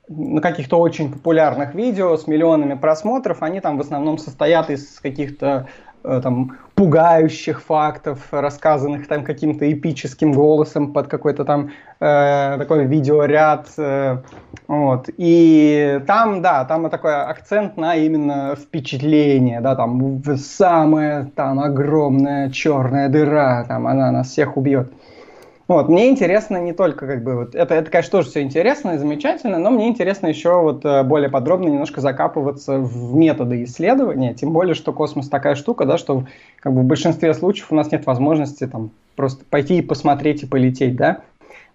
[0.08, 5.68] на каких-то очень популярных видео с миллионами просмотров, они там в основном состоят из каких-то
[6.02, 13.68] там пугающих фактов, рассказанных там каким-то эпическим голосом под какой-то там э, такой видеоряд.
[13.76, 14.22] Э,
[14.66, 15.10] вот.
[15.18, 23.08] И там, да, там такой акцент на именно впечатление, да, там самая там огромная черная
[23.08, 24.90] дыра, там она нас всех убьет.
[25.70, 28.98] Вот, мне интересно не только как бы вот это, это, конечно, тоже все интересно и
[28.98, 34.52] замечательно, но мне интересно еще вот э, более подробно немножко закапываться в методы исследования, тем
[34.52, 36.24] более, что космос такая штука, да, что
[36.58, 40.46] как бы в большинстве случаев у нас нет возможности там просто пойти и посмотреть и
[40.46, 41.20] полететь, да.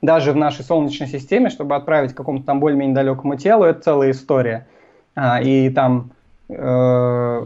[0.01, 4.67] Даже в нашей Солнечной системе, чтобы отправить какому-то там более-менее далекому телу, это целая история.
[5.15, 6.09] А, и там
[6.49, 7.43] э,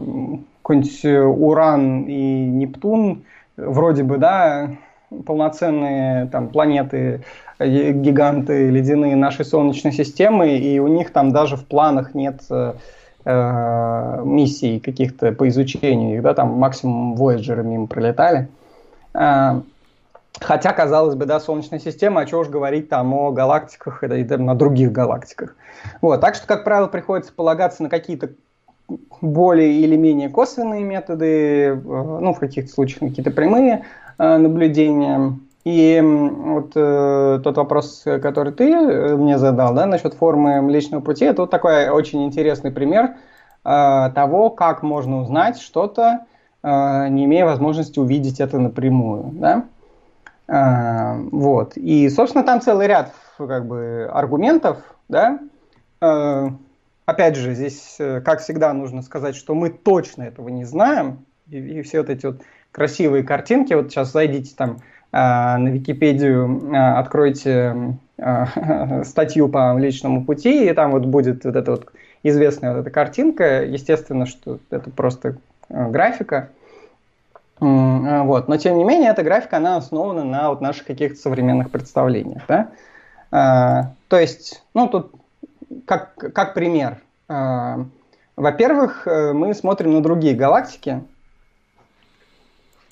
[0.62, 3.22] какой-нибудь Уран и Нептун
[3.56, 4.70] вроде бы, да,
[5.26, 7.22] полноценные там, планеты,
[7.58, 12.74] э, гиганты ледяные нашей Солнечной системы, и у них там даже в планах нет э,
[13.24, 18.48] э миссий каких-то по изучению их, да, там максимум Voyager мимо пролетали.
[19.14, 19.60] Э,
[20.40, 24.24] хотя, казалось бы, да, Солнечная система, а чего уж говорить там о галактиках и, и
[24.24, 25.56] на других галактиках.
[26.00, 28.30] Вот, так что, как правило, приходится полагаться на какие-то
[29.20, 33.84] более или менее косвенные методы, ну, в каких-то случаях какие-то прямые
[34.28, 35.38] наблюдения.
[35.64, 38.74] И вот э, тот вопрос, который ты
[39.16, 43.16] мне задал, да, насчет формы Млечного Пути, это вот такой очень интересный пример
[43.64, 46.24] э, того, как можно узнать что-то,
[46.62, 49.64] э, не имея возможности увидеть это напрямую, да.
[50.48, 51.76] Э, вот.
[51.76, 54.78] И, собственно, там целый ряд как бы аргументов,
[55.08, 55.40] да.
[56.00, 56.48] Э,
[57.04, 61.58] опять же, здесь, э, как всегда, нужно сказать, что мы точно этого не знаем, и,
[61.58, 62.40] и все вот эти вот
[62.72, 64.78] красивые картинки, вот сейчас зайдите там
[65.12, 71.56] а, на Википедию а, откройте а, статью по Млечному пути, и там вот будет вот
[71.56, 73.64] эта вот известная вот эта картинка.
[73.64, 75.36] Естественно, что это просто
[75.68, 76.50] графика.
[77.58, 78.48] Вот.
[78.48, 82.42] Но тем не менее, эта графика, она основана на вот наших каких-то современных представлениях.
[82.48, 82.70] Да?
[84.08, 85.12] То есть, ну тут
[85.84, 86.96] как, как пример.
[88.40, 91.02] Во-первых, э, мы смотрим на другие галактики,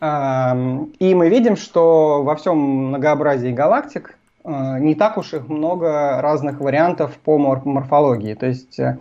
[0.00, 6.61] и мы видим, что во всем многообразии галактик э, не так уж их много разных
[6.61, 8.34] вариантов по морфологии.
[8.34, 8.96] То есть э,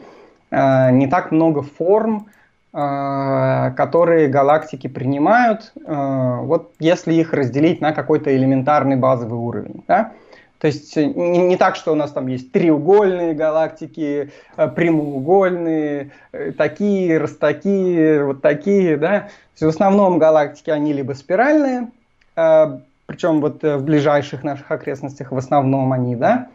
[0.49, 2.27] не так много форм,
[2.73, 9.83] э, которые галактики принимают, вот если их разделить на какой-то элементарный базовый уровень.
[9.87, 10.13] Да?
[10.59, 16.11] То есть э, не, не так, что у нас там есть треугольные галактики, э, прямоугольные,
[16.31, 19.19] э, такие, растакие, вот такие, да.
[19.19, 21.89] То есть в основном галактики, они либо спиральные,
[22.35, 26.49] причем вот в ближайших наших окрестностях в основном они, да,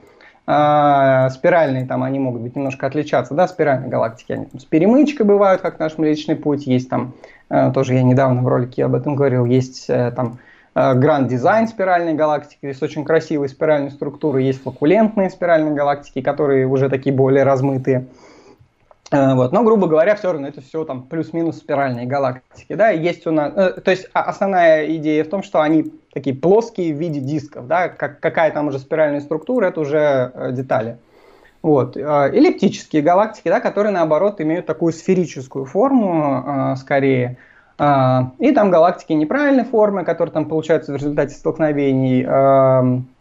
[0.46, 5.26] а, спиральные там они могут быть немножко отличаться, да, спиральные галактики, они там с перемычкой
[5.26, 7.14] бывают, как наш Млечный Путь, есть там,
[7.74, 10.38] тоже я недавно в ролике об этом говорил, есть там
[10.74, 16.88] Гранд дизайн спиральной галактики, есть очень красивые спиральные структуры, есть флокулентные спиральные галактики, которые уже
[16.88, 18.06] такие более размытые.
[19.12, 19.52] Э, вот.
[19.52, 22.74] Но, грубо говоря, все равно это все там плюс-минус спиральные галактики.
[22.74, 22.88] Да?
[22.88, 26.98] Есть у нас, э, то есть основная идея в том, что они такие плоские в
[26.98, 27.66] виде дисков.
[27.66, 27.88] Да?
[27.88, 30.96] Как, какая там уже спиральная структура, это уже э, детали.
[31.60, 31.96] Вот.
[31.96, 37.38] Эллиптические галактики, да, которые наоборот имеют такую сферическую форму скорее.
[37.84, 42.24] А, и там галактики неправильной формы, которые там получаются в результате столкновений.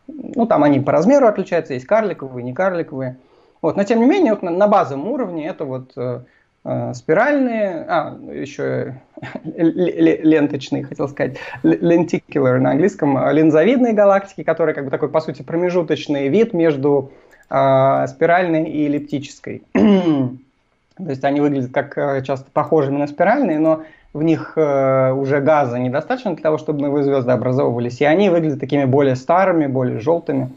[0.08, 3.18] Ну, там они по размеру отличаются, есть карликовые, не карликовые.
[3.64, 6.22] Вот, но тем не менее, вот на, базовом уровне это вот э,
[6.64, 9.02] э спиральные, а, еще
[9.44, 15.42] ленточные, хотел сказать, lenticular на английском, э, линзовидные галактики, которые как бы такой, по сути,
[15.42, 17.12] промежуточный вид между
[17.50, 19.64] э, спиральной и эллиптической.
[19.74, 25.80] То есть они выглядят как часто похожими на спиральные, но в них э, уже газа
[25.80, 30.50] недостаточно для того, чтобы новые звезды образовывались, и они выглядят такими более старыми, более желтыми.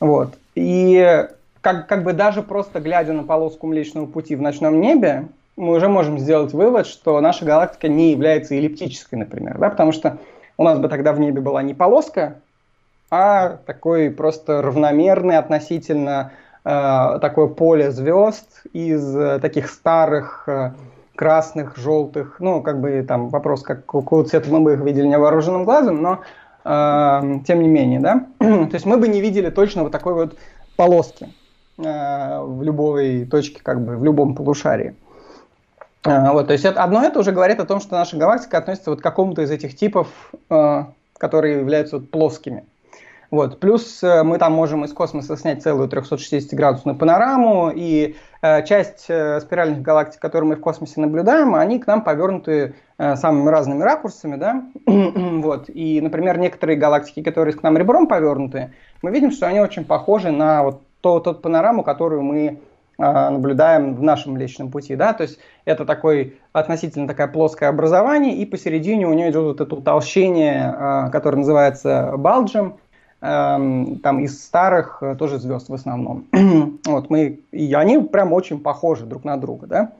[0.00, 0.34] Вот.
[0.54, 1.26] И
[1.60, 5.26] как, как бы даже просто глядя на полоску Млечного Пути в ночном небе,
[5.56, 10.18] мы уже можем сделать вывод, что наша галактика не является эллиптической, например, да, потому что
[10.56, 12.36] у нас бы тогда в небе была не полоска,
[13.10, 16.32] а такой просто равномерный относительно
[16.64, 20.72] э, такое поле звезд из э, таких старых э,
[21.16, 25.64] красных, желтых, ну, как бы там вопрос, как, какого цвета мы бы их видели невооруженным
[25.64, 26.20] глазом, но
[26.64, 30.38] э, тем не менее, да, то есть мы бы не видели точно вот такой вот
[30.76, 31.28] полоски
[31.78, 34.94] э, в любой точке, как бы в любом полушарии.
[36.04, 38.90] Э, вот, то есть это, одно это уже говорит о том, что наша галактика относится
[38.90, 40.08] вот к какому-то из этих типов,
[40.48, 40.84] э,
[41.18, 42.64] которые являются вот плоскими.
[43.30, 43.60] Вот.
[43.60, 49.40] Плюс э, мы там можем из космоса снять целую 360-градусную панораму, и э, часть э,
[49.40, 54.36] спиральных галактик, которые мы в космосе наблюдаем, они к нам повернуты самыми разными ракурсами.
[54.36, 54.64] Да?
[54.86, 55.70] вот.
[55.70, 60.30] И, например, некоторые галактики, которые к нам ребром повернуты, мы видим, что они очень похожи
[60.30, 62.60] на вот ту, ту панораму, которую мы
[62.98, 68.44] наблюдаем в нашем Млечном Пути, да, то есть это такой относительно такое плоское образование, и
[68.44, 72.76] посередине у нее идет вот это утолщение, которое называется балджем,
[73.20, 76.24] там из старых э, тоже звезд в основном.
[76.86, 79.92] вот мы и они прям очень похожи друг на друга, да.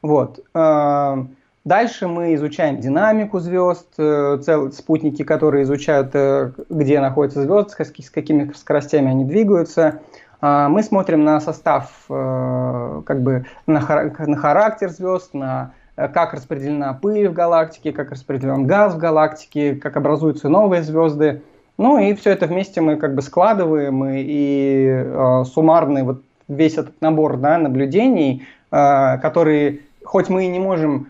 [0.00, 0.40] Вот.
[0.54, 7.84] Эм, дальше мы изучаем динамику звезд, э, целые спутники, которые изучают, э, где находятся звезды,
[7.84, 10.00] с какими скоростями они двигаются.
[10.40, 17.92] Мы смотрим на состав, как бы на, характер звезд, на как распределена пыль в галактике,
[17.92, 21.42] как распределен газ в галактике, как образуются новые звезды.
[21.78, 26.74] Ну и все это вместе мы как бы складываем и, и э, суммарный вот весь
[26.74, 31.08] этот набор да, наблюдений, э, которые, хоть мы и не можем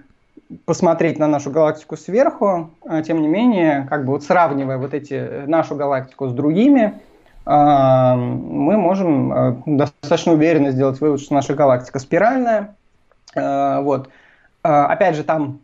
[0.64, 5.46] посмотреть на нашу галактику сверху, э, тем не менее, как бы вот сравнивая вот эти
[5.46, 7.01] нашу галактику с другими,
[7.44, 12.77] э, мы можем э, достаточно уверенно сделать вывод, что наша галактика спиральная.
[13.35, 14.11] Э, вот.
[14.62, 15.59] опять же, там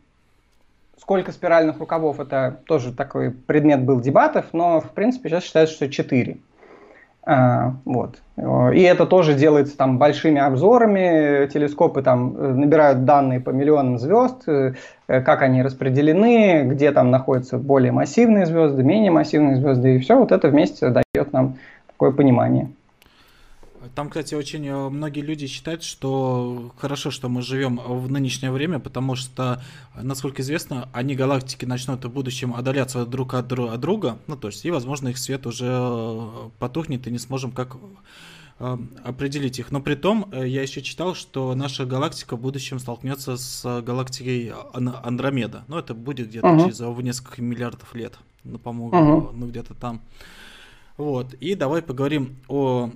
[1.09, 5.89] сколько спиральных рукавов, это тоже такой предмет был дебатов, но в принципе сейчас считается, что
[5.89, 6.37] 4.
[7.23, 8.19] А, вот.
[8.37, 14.47] И это тоже делается там большими обзорами, телескопы там э, набирают данные по миллионам звезд,
[14.47, 14.75] э,
[15.07, 20.31] как они распределены, где там находятся более массивные звезды, менее массивные звезды, и все вот
[20.31, 22.69] это вместе дает нам такое понимание.
[23.95, 28.79] Там, кстати, очень э, многие люди считают, что хорошо, что мы живем в нынешнее время,
[28.79, 29.63] потому что,
[29.95, 34.71] насколько известно, они галактики начнут в будущем отдаляться друг от друга, ну то есть, и,
[34.71, 37.77] возможно, их свет уже э, потухнет, и не сможем как
[38.59, 39.71] э, определить их.
[39.71, 45.65] Но при том, я еще читал, что наша галактика в будущем столкнется с галактикой Андромеда.
[45.69, 46.65] Ну, это будет где-то uh-huh.
[46.65, 48.19] через в несколько миллиардов лет.
[48.45, 49.31] Ну, по-моему, uh-huh.
[49.35, 50.01] ну где-то там.
[50.97, 51.35] Вот.
[51.35, 52.91] И давай поговорим о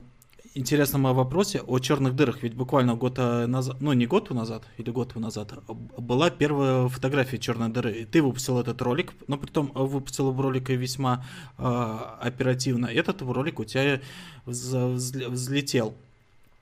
[0.55, 2.43] интересном вопросе о черных дырах.
[2.43, 7.39] Ведь буквально год э, назад, ну не год назад, или год назад, была первая фотография
[7.39, 7.93] черной дыры.
[7.93, 11.25] И ты выпустил этот ролик, но потом выпустил ролик весьма
[11.59, 12.87] э, оперативно.
[12.87, 14.01] Этот ролик у тебя
[14.47, 15.95] взлетел.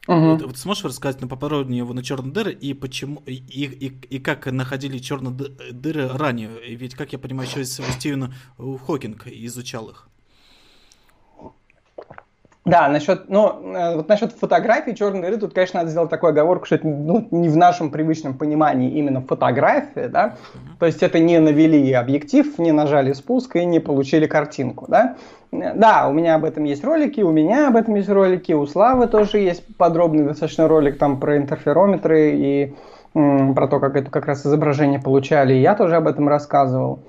[0.07, 0.18] Угу.
[0.18, 4.18] Вот, вот сможешь рассказать на поподробнее его на черные дыры и почему и, и, и
[4.18, 5.35] как находили черные
[5.72, 6.50] дыры ранее?
[6.74, 10.09] Ведь, как я понимаю, еще Стивен Хокинг изучал их.
[12.70, 16.66] Да, насчет, ну, э, вот насчет фотографии черной дыры, тут, конечно, надо сделать такую оговорку,
[16.66, 20.37] что это ну, не в нашем привычном понимании именно фотография, да,
[20.78, 25.16] то есть это не навели объектив, не нажали спуск и не получили картинку, да.
[25.52, 29.09] Да, у меня об этом есть ролики, у меня об этом есть ролики, у Славы
[29.09, 32.74] тоже есть подробный достаточно ролик там про интерферометры и
[33.16, 37.00] м, про то, как это как раз изображение получали, и я тоже об этом рассказывал.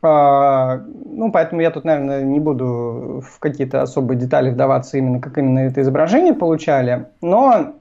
[0.00, 5.38] А, ну, поэтому я тут, наверное, не буду в какие-то особые детали вдаваться именно, как
[5.38, 7.06] именно это изображение получали.
[7.20, 7.74] Но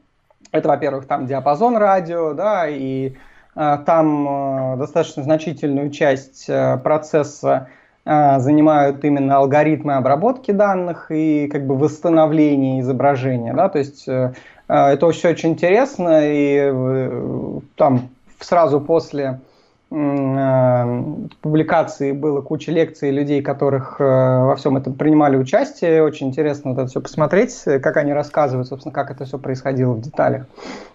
[0.51, 3.13] это, во-первых, там диапазон радио, да, и
[3.56, 6.49] а, там а, достаточно значительную часть
[6.84, 7.67] процесса
[8.06, 15.32] занимают именно алгоритмы обработки данных и как бы восстановления изображения, да, то есть это все
[15.32, 18.08] очень интересно, и э, там
[18.39, 19.41] сразу после
[19.89, 21.02] Э,
[21.41, 26.04] публикации было куча лекций людей, которых э, во всем этом принимали участие.
[26.04, 30.02] Очень интересно вот это все посмотреть, как они рассказывают, собственно, как это все происходило в
[30.02, 30.45] деталях.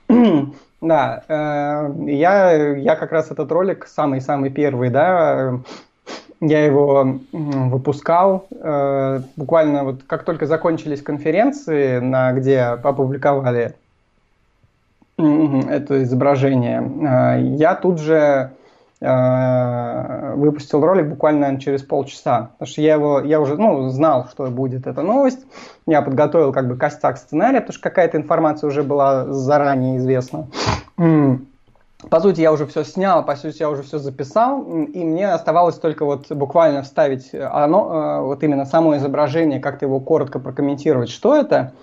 [0.82, 5.58] да, э, я, я как раз этот ролик, самый-самый первый, да,
[6.40, 8.48] я его выпускал
[9.36, 13.74] буквально вот как только закончились конференции, на где опубликовали
[15.16, 18.50] это изображение, я тут же
[19.02, 24.86] выпустил ролик буквально через полчаса, потому что я его, я уже, ну, знал, что будет
[24.86, 25.40] эта новость,
[25.86, 30.46] я подготовил как бы костяк сценария, потому что какая-то информация уже была заранее известна.
[32.10, 35.76] По сути, я уже все снял, по сути, я уже все записал, и мне оставалось
[35.76, 41.36] только вот буквально вставить оно, э, вот именно само изображение, как-то его коротко прокомментировать, что
[41.36, 41.74] это,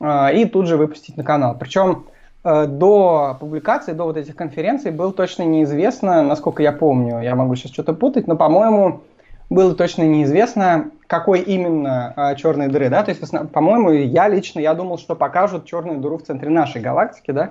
[0.00, 1.54] э, и тут же выпустить на канал.
[1.58, 7.34] Причем Э, до публикации, до вот этих конференций было точно неизвестно, насколько я помню, я
[7.34, 9.02] могу сейчас что-то путать, но, по-моему,
[9.50, 13.22] было точно неизвестно, какой именно а, черной дыры, да, то есть,
[13.52, 17.50] по-моему, я лично, я думал, что покажут черную дыру в центре нашей галактики, да,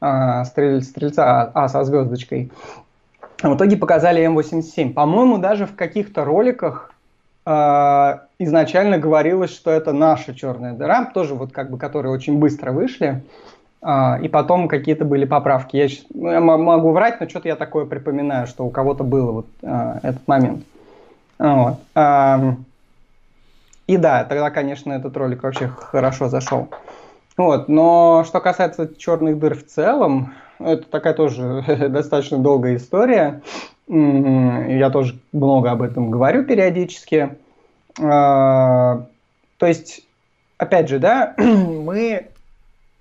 [0.00, 2.50] а, стрель, стрельца А со звездочкой.
[3.42, 4.92] А в итоге показали М87.
[4.92, 6.92] По-моему, даже в каких-то роликах
[7.44, 12.70] а, изначально говорилось, что это наша черная дыра, тоже вот как бы, которые очень быстро
[12.70, 13.06] вышли.
[13.06, 13.20] А,
[13.84, 15.76] и потом какие-то были поправки.
[15.76, 19.46] Я, ну, я могу врать, но что-то я такое припоминаю, что у кого-то было вот
[19.64, 20.64] а, этот момент.
[21.38, 21.78] Вот.
[21.96, 22.54] А,
[23.88, 26.68] и да, тогда, конечно, этот ролик вообще хорошо зашел.
[27.36, 27.68] Вот.
[27.68, 33.42] Но что касается черных дыр в целом, это такая тоже достаточно долгая история.
[33.88, 37.36] Я тоже много об этом говорю периодически.
[37.96, 39.06] То
[39.60, 40.06] есть,
[40.56, 42.28] опять же, да, мы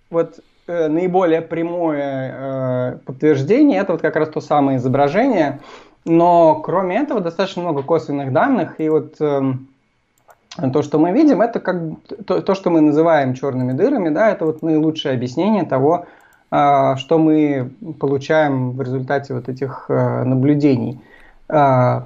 [0.09, 5.59] вот наиболее прямое э, подтверждение это вот как раз то самое изображение.
[6.05, 8.79] Но кроме этого достаточно много косвенных данных.
[8.79, 9.53] И вот э,
[10.73, 11.77] то, что мы видим, это как
[12.25, 16.05] то, то, что мы называем черными дырами, да, это вот наилучшее объяснение того,
[16.51, 20.99] э, что мы получаем в результате вот этих э, наблюдений.
[21.49, 22.01] Э,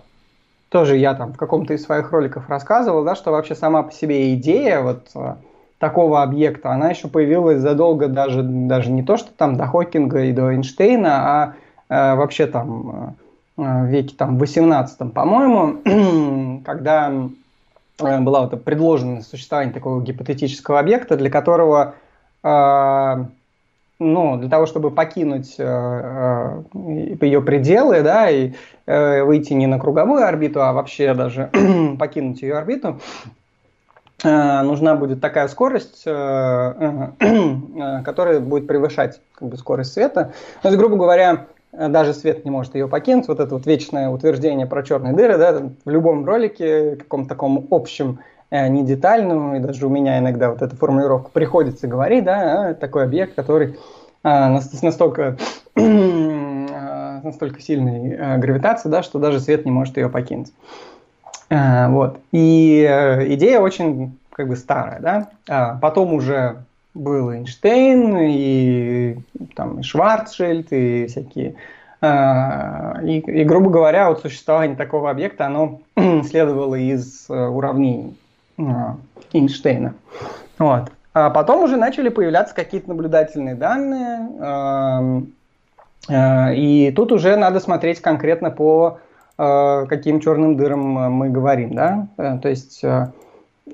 [0.69, 4.33] тоже я там в каком-то из своих роликов рассказывал, да, что вообще сама по себе
[4.33, 5.35] идея вот э,
[5.79, 10.31] такого объекта, она еще появилась задолго даже, даже не то, что там до Хокинга и
[10.31, 11.53] до Эйнштейна, а
[11.89, 13.15] э, вообще там
[13.57, 17.11] э, в веке там 18 по-моему, когда
[17.99, 21.95] э, была вот предложено существование такого гипотетического объекта, для которого
[22.43, 23.25] э,
[23.99, 26.63] ну, для того, чтобы покинуть э, э,
[27.21, 28.51] ее пределы, да, и
[28.85, 31.49] э, выйти не на круговую орбиту, а вообще даже
[31.99, 33.35] покинуть ее орбиту, э,
[34.25, 40.33] нужна будет такая скорость, э, э, э, которая будет превышать как бы, скорость света.
[40.61, 43.27] То есть, грубо говоря, даже свет не может ее покинуть.
[43.27, 48.19] Вот это вот вечное утверждение про черные дыры, да, в любом ролике, каком-то таком общем
[48.51, 52.73] Э, не детальную, и даже у меня иногда вот эта формулировка приходится говорить, да, а,
[52.73, 53.77] такой объект, который
[54.23, 55.37] настолько,
[55.75, 60.51] настолько сильной гравитации, да, что даже свет не может ее покинуть.
[61.49, 62.19] А, вот.
[62.31, 65.29] И а, идея очень как бы старая, да.
[65.47, 69.17] А, потом уже был Эйнштейн, и
[69.55, 71.55] там и Шварцшильд, и всякие
[72.01, 75.79] и, и, грубо говоря, вот существование такого объекта, оно
[76.23, 78.15] следовало из уравнений
[79.33, 79.95] Эйнштейна.
[80.59, 80.91] Вот.
[81.13, 85.23] А потом уже начали появляться какие-то наблюдательные данные,
[86.55, 88.99] и тут уже надо смотреть конкретно по
[89.37, 93.11] каким черным дырам мы говорим, да, э, то есть э,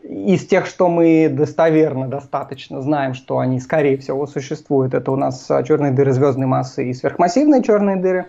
[0.04, 5.48] из тех, что мы достоверно достаточно знаем, что они, скорее всего, существуют, это у нас
[5.68, 8.26] черные дыры звездной массы и сверхмассивные черные дыры.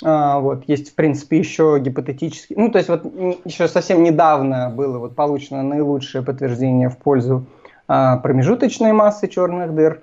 [0.00, 3.04] Вот, есть, в принципе, еще гипотетически, ну, то есть вот
[3.44, 7.46] еще совсем недавно было вот получено наилучшее подтверждение в пользу
[7.88, 10.00] промежуточной массы черных дыр.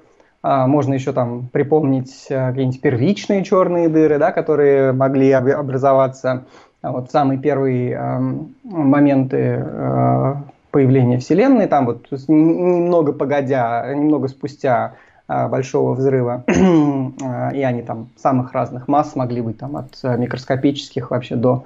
[0.47, 6.45] А, можно еще там припомнить а, какие-нибудь первичные черные дыры, да, которые могли образоваться
[6.83, 8.19] а, вот в самые первые а,
[8.63, 14.93] моменты а, появления Вселенной, там вот немного погодя, немного спустя
[15.27, 21.09] а, большого взрыва, и они там самых разных масс могли быть там от э, микроскопических
[21.09, 21.63] вообще до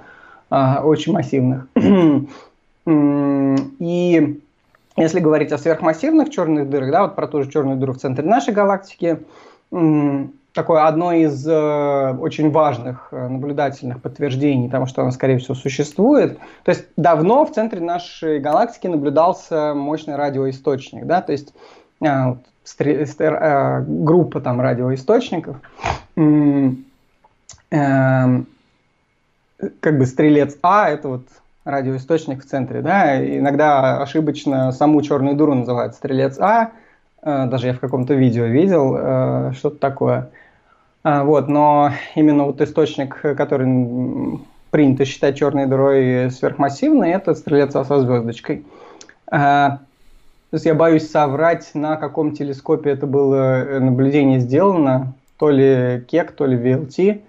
[0.48, 1.68] очень массивных.
[3.78, 4.40] И
[4.96, 8.26] если говорить о сверхмассивных черных дырах, да, вот про ту же черную дыру в центре
[8.26, 9.20] нашей галактики,
[10.52, 16.40] такое одно из э, очень важных э, наблюдательных подтверждений того, что она, скорее всего, существует.
[16.64, 21.54] То есть давно в центре нашей галактики наблюдался мощный радиоисточник, да, то есть
[22.00, 22.34] э,
[22.78, 25.56] Э, группа там радиоисточников,
[26.16, 26.84] эм,
[29.80, 31.22] как бы стрелец А, это вот
[31.64, 36.72] радиоисточник в центре, да, иногда ошибочно саму черную дуру называют стрелец А,
[37.22, 40.30] э, даже я в каком-то видео видел э, что-то такое.
[41.02, 44.40] А, вот, но именно вот источник, который
[44.70, 48.64] принято считать черной дырой сверхмассивный, это стрелец А со звездочкой.
[50.50, 55.14] То есть я боюсь соврать, на каком телескопе это было э, наблюдение сделано.
[55.38, 57.22] То ли кек, то ли.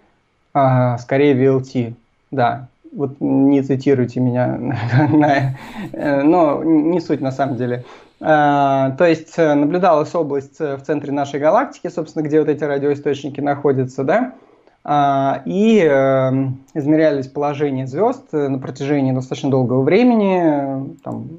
[0.54, 1.94] А, скорее VLT,
[2.32, 2.68] да.
[2.92, 4.60] Вот не цитируйте меня,
[5.94, 7.86] э, но не суть на самом деле.
[8.20, 13.40] А, то есть э, наблюдалась область в центре нашей галактики, собственно, где вот эти радиоисточники
[13.40, 14.34] находятся, да,
[14.84, 15.80] а, и
[16.74, 21.30] измерялись положение звезд на протяжении достаточно долгого времени, там,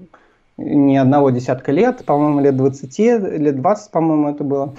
[0.57, 4.75] не одного десятка лет, по-моему, лет 20, лет 20, по-моему, это было.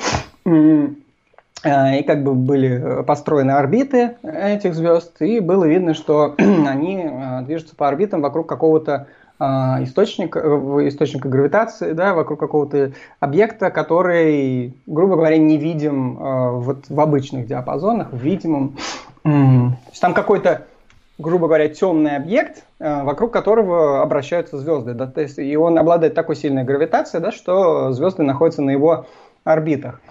[1.66, 7.74] И как бы были построены орбиты этих звезд, и было видно, что они а, движутся
[7.76, 9.08] по орбитам вокруг какого-то
[9.40, 10.40] а, источника,
[10.88, 12.92] источника гравитации, да, вокруг какого-то
[13.22, 18.76] объекта, который, грубо говоря, не видим вот в обычных диапазонах, в видимом.
[19.24, 20.64] Там какой-то
[21.18, 24.94] грубо говоря, темный объект, э, вокруг которого обращаются звезды.
[24.94, 29.06] Да, то есть, и он обладает такой сильной гравитацией, да, что звезды находятся на его
[29.44, 30.02] орбитах.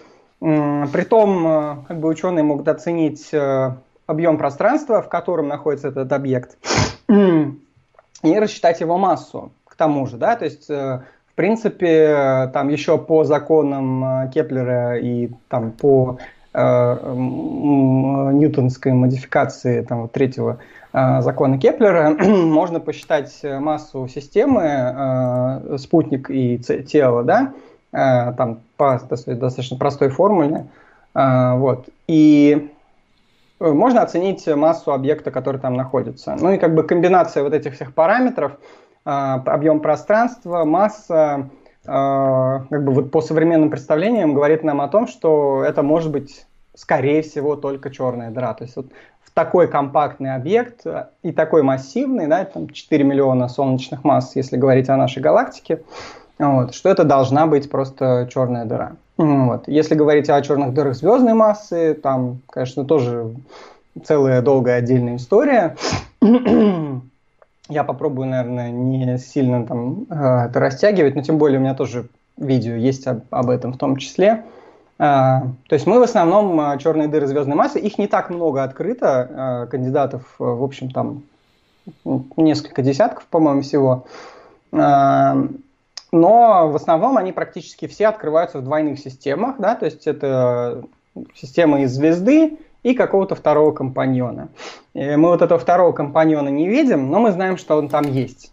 [0.42, 3.76] Притом, э, как бы ученые могут оценить э,
[4.06, 6.58] объем пространства, в котором находится этот объект,
[7.08, 10.16] и рассчитать его массу к тому же.
[10.16, 10.34] Да?
[10.34, 11.04] То есть, в
[11.36, 16.18] принципе, там еще по законам Кеплера и там, по
[16.52, 20.58] э, ньютонской модификации там, третьего
[20.92, 28.98] Э, закона Кеплера можно посчитать массу системы, э, спутник и тело, да, э, там по
[28.98, 30.66] достаточно простой формуле,
[31.14, 32.72] вот, и
[33.60, 36.34] можно оценить массу объекта, который там находится.
[36.40, 38.52] Ну и как бы комбинация вот этих всех параметров,
[39.04, 41.50] объем пространства, масса,
[41.84, 47.22] как бы вот по современным представлениям говорит нам о том, что это может быть скорее
[47.22, 48.54] всего только черная дыра.
[48.54, 48.86] То есть вот
[49.34, 50.84] такой компактный объект
[51.22, 55.82] и такой массивный, да, там 4 миллиона солнечных масс, если говорить о нашей галактике,
[56.38, 58.92] вот, что это должна быть просто черная дыра.
[59.16, 59.68] Вот.
[59.68, 63.34] Если говорить о черных дырах звездной массы, там, конечно, тоже
[64.04, 65.76] целая долгая отдельная история.
[67.68, 72.06] Я попробую, наверное, не сильно там э, это растягивать, но тем более у меня тоже
[72.36, 74.42] видео есть об, об этом в том числе.
[74.98, 80.34] то есть мы в основном черные дыры звездной массы, их не так много открыто, кандидатов,
[80.38, 81.22] в общем, там
[82.36, 84.06] несколько десятков, по-моему, всего.
[86.12, 90.84] Но в основном они практически все открываются в двойных системах, да, то есть это
[91.34, 94.48] система из звезды и какого-то второго компаньона.
[94.92, 98.52] И мы вот этого второго компаньона не видим, но мы знаем, что он там есть.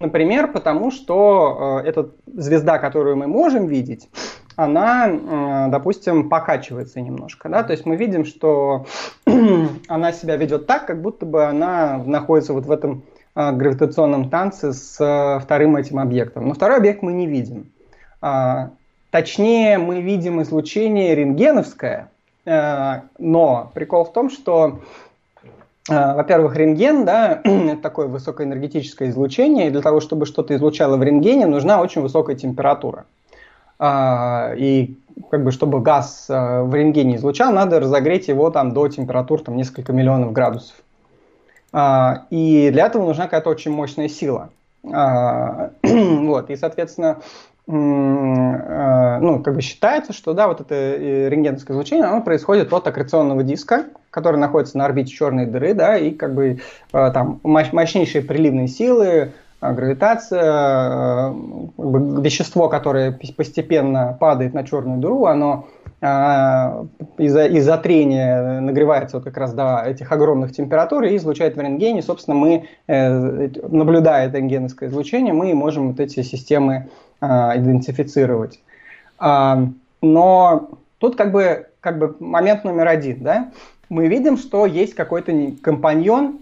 [0.00, 4.08] Например, потому что э, эта звезда, которую мы можем видеть,
[4.54, 7.48] она, э, допустим, покачивается немножко.
[7.48, 7.64] Да?
[7.64, 8.86] То есть мы видим, что
[9.88, 13.17] она себя ведет так, как будто бы она находится вот в этом э,
[13.52, 16.48] гравитационном танце с э, вторым этим объектом.
[16.48, 17.70] Но второй объект мы не видим.
[18.20, 18.70] А,
[19.10, 22.10] точнее, мы видим излучение рентгеновское,
[22.44, 24.80] но прикол в том, что
[25.88, 31.02] а, во-первых, рентген, да, это такое высокоэнергетическое излучение, и для того, чтобы что-то излучало в
[31.02, 33.06] рентгене, нужна очень высокая температура.
[33.78, 34.96] А, и
[35.30, 39.56] как бы, чтобы газ а, в рентгене излучал, надо разогреть его там до температур там,
[39.56, 40.76] несколько миллионов градусов.
[41.72, 44.50] И для этого нужна какая-то очень мощная сила.
[45.82, 47.18] Вот, и, соответственно,
[47.66, 53.42] ну, как бы считается, что да, вот это э, рентгеновское излучение, оно происходит от аккреционного
[53.42, 56.60] диска, который находится на орбите черной дыры, да, и как бы
[56.92, 61.34] э, там мощнейшие приливные силы, э, гравитация,
[61.76, 65.66] вещество, которое постепенно падает на черную дыру, оно
[66.00, 72.02] из-за из трения нагревается вот как раз до этих огромных температур и излучает в рентгене.
[72.02, 76.88] Собственно, мы, наблюдая это рентгеновское излучение, мы можем вот эти системы
[77.20, 78.60] а, идентифицировать.
[79.18, 79.64] А,
[80.00, 83.50] но тут как бы, как бы момент номер один, да,
[83.88, 86.38] мы видим, что есть какой-то компаньон,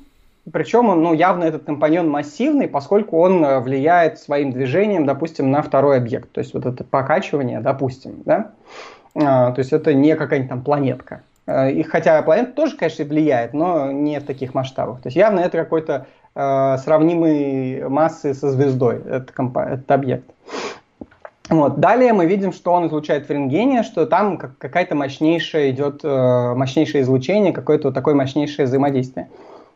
[0.52, 5.62] причем он, ну, явно этот компаньон массивный, поскольку он э, влияет своим движением, допустим, на
[5.62, 6.30] второй объект.
[6.30, 8.52] То есть вот это покачивание, допустим, да,
[8.95, 11.22] а, то есть это не какая-нибудь там планетка.
[11.46, 15.00] Э, и хотя планета тоже, конечно, влияет, но не в таких масштабах.
[15.00, 20.30] То есть явно это какой-то э, сравнимой массы со звездой, этот, компа- этот объект.
[21.48, 21.78] Вот.
[21.78, 27.02] Далее мы видим, что он излучает в рентгене, что там какая-то мощнейшая идет, э, мощнейшее
[27.02, 29.28] излучение, какое-то вот такое мощнейшее взаимодействие.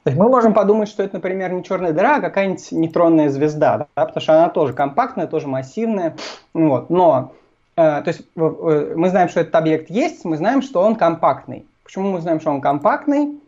[0.03, 3.87] То есть мы можем подумать, что это, например, не черная дыра, а какая-нибудь нейтронная звезда,
[3.95, 6.17] да, потому что она тоже компактная, тоже массивная.
[6.55, 6.89] Вот.
[6.89, 7.35] Но
[7.81, 11.65] то есть, мы знаем, что этот объект есть, мы знаем, что он компактный.
[11.85, 13.41] Почему мы знаем, что он компактный?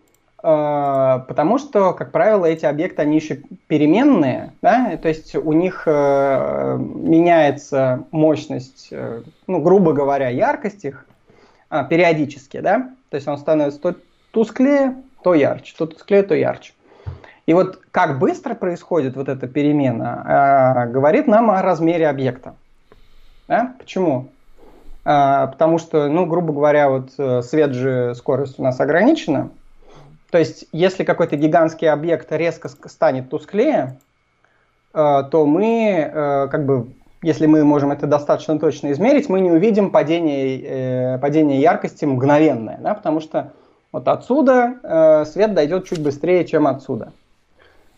[0.43, 5.85] Э, потому что, как правило, эти объекты, они еще переменные, да, то есть у них
[5.87, 11.07] э, меняется мощность, э, ну, грубо говоря, яркость их
[11.71, 13.95] э, периодически, да, то есть он становится то
[14.33, 16.73] тусклее, то ярче, то тусклее, то ярче.
[17.47, 22.55] И вот как быстро происходит вот эта перемена, говорит нам о размере объекта.
[23.49, 23.75] Да?
[23.79, 24.29] Почему?
[25.05, 29.51] Э, потому что, ну, грубо говоря, вот э, свет же скорость у нас ограничена,
[30.31, 33.99] то есть, если какой-то гигантский объект резко станет тусклее,
[34.95, 36.89] э, то мы, э, как бы,
[37.23, 42.95] если мы можем это достаточно точно измерить, мы не увидим падение, падение яркости мгновенное, да,
[42.95, 43.53] потому что
[43.93, 47.13] вот отсюда свет дойдет чуть быстрее, чем отсюда.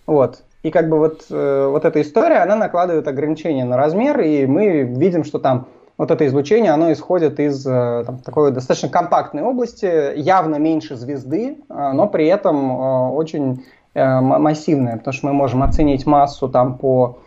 [0.07, 0.43] Вот.
[0.65, 5.23] И как бы вот, вот эта история, она накладывает ограничения на размер, и мы видим,
[5.23, 10.57] что там вот это излучение, оно исходит из э, там, такой достаточно компактной области, явно
[10.57, 13.65] меньше звезды, э, но при этом э, очень
[13.97, 17.21] массивная, потому что мы можем оценить массу там по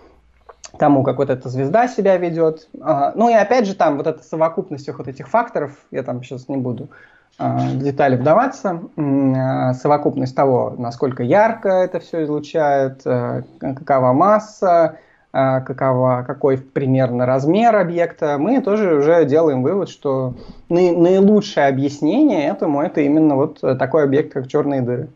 [0.78, 2.68] тому, как вот эта звезда себя ведет.
[2.74, 6.50] Ну и опять же там вот эта совокупность всех вот этих факторов, я там сейчас
[6.50, 6.90] не буду
[7.40, 8.82] детали вдаваться,
[9.80, 14.98] совокупность того, насколько ярко это все излучает, какова масса,
[15.34, 20.34] а, какова, какой примерно размер объекта, мы тоже уже делаем вывод, что
[20.70, 25.10] наилучшее объяснение этому это именно вот такой объект, как черные дыры.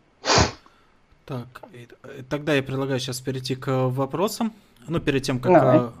[1.24, 1.46] Так,
[2.28, 4.52] тогда я предлагаю сейчас перейти к вопросам.
[4.86, 5.52] Ну, перед тем, как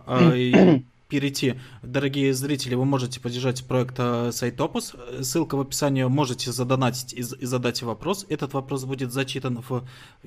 [0.06, 0.84] Давай.
[1.12, 4.94] Перейти, дорогие зрители, вы можете поддержать проект э, Сайтопус.
[5.20, 8.24] Ссылка в описании, можете задонатить и, и задать вопрос.
[8.30, 9.84] Этот вопрос будет зачитан в,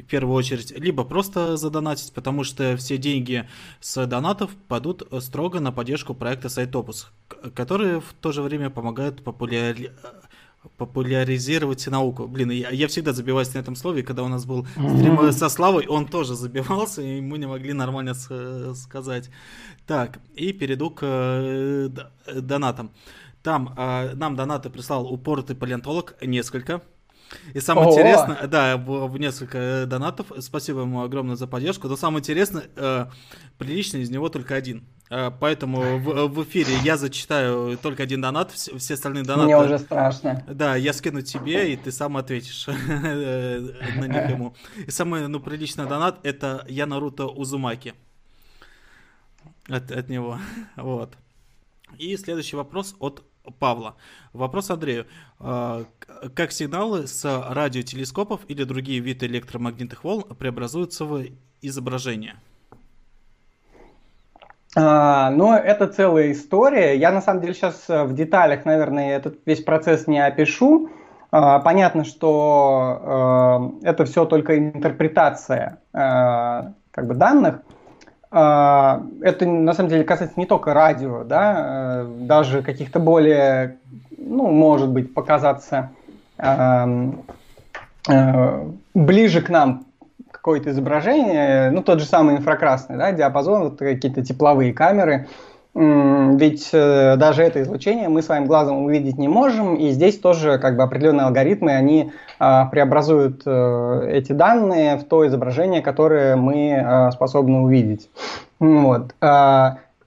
[0.07, 6.13] первую очередь, либо просто задонатить, потому что все деньги с донатов пойдут строго на поддержку
[6.13, 7.11] проекта Сайтопус,
[7.55, 9.91] который в то же время помогает популяри
[10.77, 12.27] популяризировать науку.
[12.27, 15.87] Блин, я, я всегда забиваюсь на этом слове, когда у нас был стрим со Славой,
[15.87, 19.29] он тоже забивался, и мы не могли нормально с, сказать.
[19.87, 21.89] Так, и перейду к э,
[22.33, 22.91] донатам.
[23.43, 26.81] Там э, нам донаты прислал упоротый палеонтолог, несколько.
[27.53, 27.91] И самое О!
[27.91, 33.05] интересное, да, в, в несколько донатов, спасибо ему огромное за поддержку, но самое интересное, э,
[33.57, 34.85] прилично из него только один.
[35.09, 39.45] Э, поэтому в, в эфире я зачитаю только один донат, все, остальные донаты...
[39.45, 40.43] Мне уже страшно.
[40.47, 44.55] Да, я скину тебе, и ты сам ответишь на них ему.
[44.87, 47.93] И самый, ну, приличный донат— это я Наруто Узумаки.
[49.67, 50.39] От, от него,
[50.75, 51.15] вот.
[51.97, 53.23] И следующий вопрос от
[53.59, 53.95] Павла.
[54.33, 55.05] Вопрос Андрею.
[55.39, 55.85] А,
[56.33, 61.25] как сигналы с радиотелескопов или другие виды электромагнитных волн преобразуются в
[61.61, 62.39] изображение?
[64.75, 66.97] А, но это целая история.
[66.97, 70.89] Я на самом деле сейчас в деталях, наверное, этот весь процесс не опишу.
[71.31, 75.97] А, понятно, что э, это все только интерпретация э,
[76.91, 77.61] как бы данных.
[78.31, 83.77] А, это на самом деле касается не только радио, да, э, даже каких-то более,
[84.17, 85.91] ну, может быть, показаться
[86.37, 86.85] э,
[88.09, 89.85] э, ближе к нам
[90.45, 95.27] какое-то изображение, ну, тот же самый инфракрасный, да, диапазон, вот какие-то тепловые камеры,
[95.73, 100.77] ведь э, даже это излучение мы своим глазом увидеть не можем, и здесь тоже как
[100.77, 107.09] бы определенные алгоритмы, они а, преобразуют э, эти данные в то изображение, которое мы а,
[107.09, 108.07] способны увидеть.
[108.59, 109.15] Вот.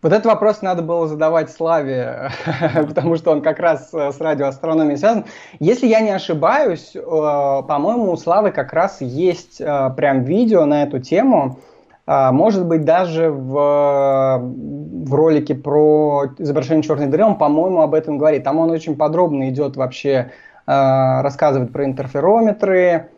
[0.01, 2.31] Вот этот вопрос надо было задавать Славе,
[2.75, 5.25] потому что он как раз э, с радиоастрономией связан.
[5.59, 11.59] Если я не ошибаюсь, по-моему, у Славы как раз есть прям видео на эту тему,
[12.07, 18.45] может быть, даже в, в ролике про изображение черной дыры он, по-моему, об этом говорит.
[18.45, 20.31] Там он очень подробно идет вообще,
[20.65, 23.11] рассказывает про интерферометры,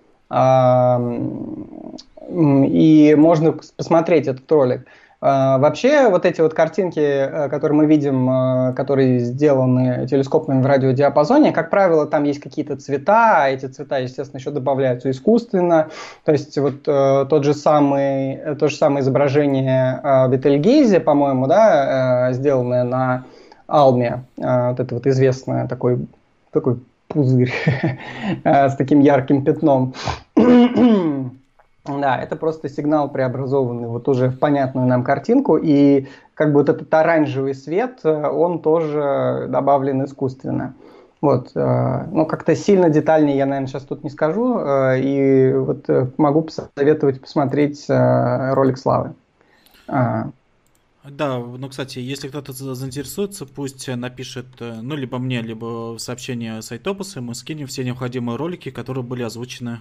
[2.29, 4.87] и можно посмотреть этот ролик.
[5.23, 10.67] А, вообще, вот эти вот картинки, э, которые мы видим, э, которые сделаны телескопами в
[10.67, 15.91] радиодиапазоне, как правило, там есть какие-то цвета, а эти цвета, естественно, еще добавляются искусственно.
[16.25, 20.01] То есть вот э, тот же самый, то же самое изображение
[20.31, 23.25] Бетельгейзе, по-моему, да, сделанное на
[23.67, 26.07] Алме, вот это вот известное такой,
[26.51, 27.53] такой пузырь
[28.45, 29.95] с таким ярким пятном.
[31.85, 36.69] Да, это просто сигнал преобразованный вот уже в понятную нам картинку, и как бы вот
[36.69, 40.75] этот оранжевый свет, э, он тоже добавлен искусственно.
[41.23, 45.87] Вот, э, ну как-то сильно детальнее я, наверное, сейчас тут не скажу, э, и вот
[46.19, 49.15] могу посоветовать посмотреть ролик Славы.
[49.89, 50.31] А.
[51.03, 57.35] Да, ну, кстати, если кто-то заинтересуется, пусть напишет, ну, либо мне, либо сообщение Сайтопуса, мы
[57.35, 59.81] скинем все необходимые ролики, которые были озвучены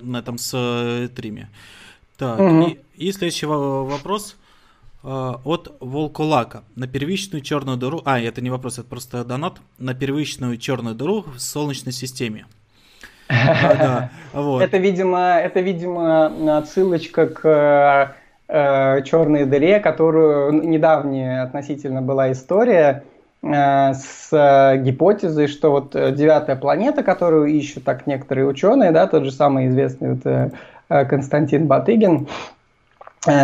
[0.00, 1.48] на этом стриме.
[2.16, 2.62] Так, угу.
[2.62, 4.36] и, и следующий вопрос
[5.02, 5.06] э,
[5.44, 6.64] от Волкулака.
[6.74, 8.02] На первичную черную дыру...
[8.04, 9.58] А, это не вопрос, это просто донат.
[9.78, 12.46] На первичную черную дыру в Солнечной системе.
[13.28, 18.14] Это, видимо, это, видимо, отсылочка к
[18.46, 23.15] э, черной дыре, которую недавняя относительно была история Э,
[23.52, 29.24] с э, гипотезой, что вот э, девятая планета, которую ищут так некоторые ученые, да, тот
[29.24, 30.52] же самый известный вот,
[31.08, 32.28] Константин Батыгин,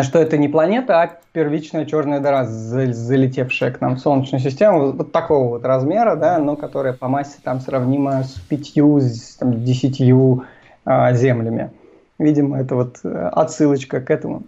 [0.02, 5.10] что это не планета, а первичная черная дыра, залетевшая к нам в Солнечную систему, вот
[5.10, 10.44] такого вот размера, да, но которая по массе там сравнима с пятью, с там, десятью
[10.86, 11.72] землями.
[12.18, 14.44] Видимо, это вот отсылочка к этому.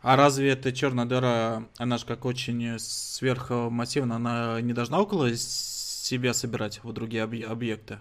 [0.00, 6.34] А разве эта черная дыра, она же как очень сверхмассивная, она не должна около себя
[6.34, 7.98] собирать вот другие объекты?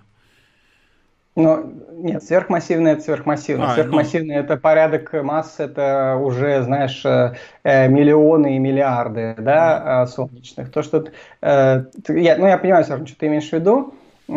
[1.38, 3.68] Ну, нет, сверхмассивное это сверхмассивное.
[3.68, 4.44] А, сверхмассивное ну...
[4.44, 10.08] это порядок масс, это уже, знаешь, э, э, миллионы и миллиарды, да, mm.
[10.08, 10.72] солнечных.
[10.72, 11.06] То, что...
[11.42, 13.94] Э, я, ну, я понимаю, Сергей, что ты имеешь в виду.
[14.30, 14.36] Ну,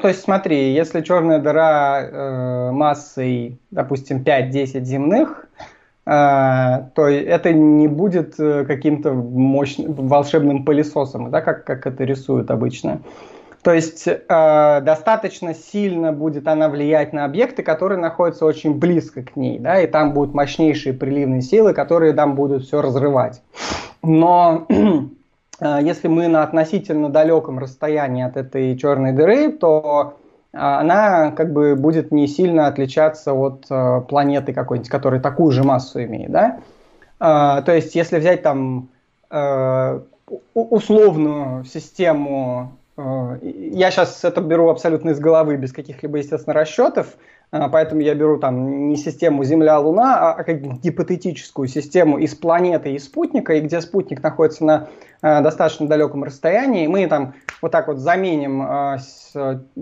[0.00, 5.71] то есть, смотри, если черная дыра массой, допустим, 5-10 земных, а,
[6.04, 13.00] то это не будет э, каким-то мощным волшебным пылесосом, да, как, как это рисуют обычно.
[13.62, 19.36] То есть э, достаточно сильно будет она влиять на объекты, которые находятся очень близко к
[19.36, 23.40] ней, да, и там будут мощнейшие приливные силы, которые там будут все разрывать.
[24.02, 30.12] Но э, если мы на относительно далеком расстоянии от этой черной дыры, то а,
[30.52, 36.02] она как бы будет не сильно отличаться от э, планеты какой-нибудь, которая такую же массу
[36.04, 36.60] имеет, да.
[37.20, 38.90] Э, то есть, если взять там
[39.30, 40.00] э,
[40.54, 47.16] условную систему, я сейчас это беру абсолютно из головы, без каких-либо, естественно, расчетов,
[47.50, 52.98] а, поэтому я беру там не систему Земля-Луна, а как гипотетическую систему из планеты и
[52.98, 54.88] спутника, и где спутник находится на
[55.20, 56.86] э, достаточно далеком расстоянии.
[56.86, 58.96] Мы там вот так вот заменим э,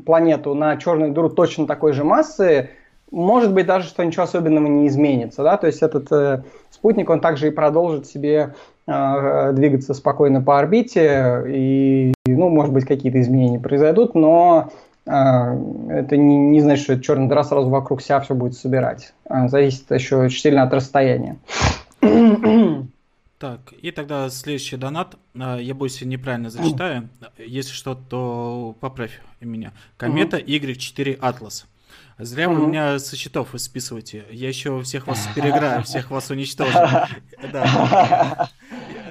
[0.05, 2.71] планету на черную дыру точно такой же массы,
[3.11, 7.21] может быть даже, что ничего особенного не изменится, да, то есть этот э, спутник, он
[7.21, 8.55] также и продолжит себе
[8.87, 14.71] э, двигаться спокойно по орбите, и, ну, может быть, какие-то изменения произойдут, но
[15.07, 19.13] э, это не, не значит, что черная дыра сразу вокруг себя все будет собирать.
[19.29, 21.37] Э, зависит еще очень сильно от расстояния.
[23.41, 25.17] Так, и тогда следующий донат.
[25.35, 27.09] А, я боюсь, неправильно зачитаю.
[27.39, 29.73] Если что, то поправь меня.
[29.97, 31.65] Комета Y4 Atlas.
[32.21, 34.25] Зря вы меня со счетов списываете.
[34.31, 36.79] Я еще всех вас переиграю, всех вас уничтожу.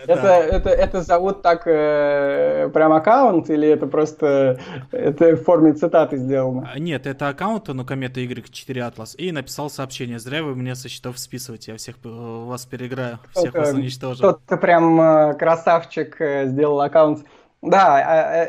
[0.10, 4.60] Это, это, это зовут так э, прям аккаунт или это просто
[4.91, 6.68] это в форме цитаты сделано?
[6.74, 9.16] А, нет, это аккаунт, но комета Y4 Atlas.
[9.18, 10.18] И написал сообщение.
[10.18, 11.74] Зря вы меня со счетов списываете.
[11.74, 14.18] Я всех э, вас переиграю, всех вас уничтожу.
[14.18, 17.24] Кто-то прям э, красавчик э, сделал аккаунт
[17.62, 18.47] да, а, э,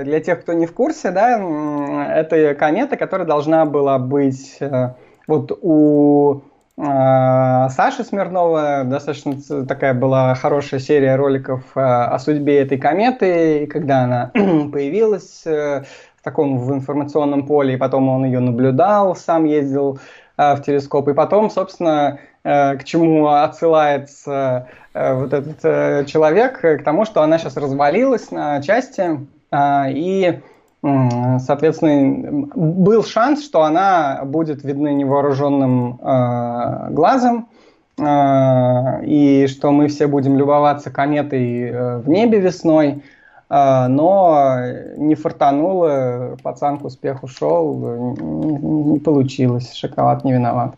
[0.00, 4.90] э, для тех, кто не в курсе, да, это комета, которая должна была быть э,
[5.26, 6.42] вот у
[6.76, 14.30] Саши Смирнова достаточно такая была хорошая серия роликов о судьбе этой кометы, и когда она
[14.34, 15.84] появилась в
[16.20, 20.00] таком в информационном поле, и потом он ее наблюдал, сам ездил
[20.36, 27.04] в телескоп, и потом, собственно, к чему отсылается Э, вот этот э, человек к тому,
[27.04, 29.26] что она сейчас развалилась на части,
[29.56, 30.40] и,
[30.82, 37.48] соответственно, был шанс, что она будет видна невооруженным э, глазом,
[37.96, 43.04] и что мы все будем любоваться кометой в небе весной,
[43.48, 44.56] но
[44.96, 50.74] не фартануло, пацан к успеху шел, не получилось, шоколад не виноват.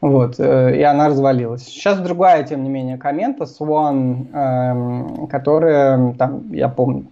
[0.00, 1.64] Вот, э, и она развалилась.
[1.64, 7.06] Сейчас другая, тем не менее, комета Swan, эм, которая, там, я помню,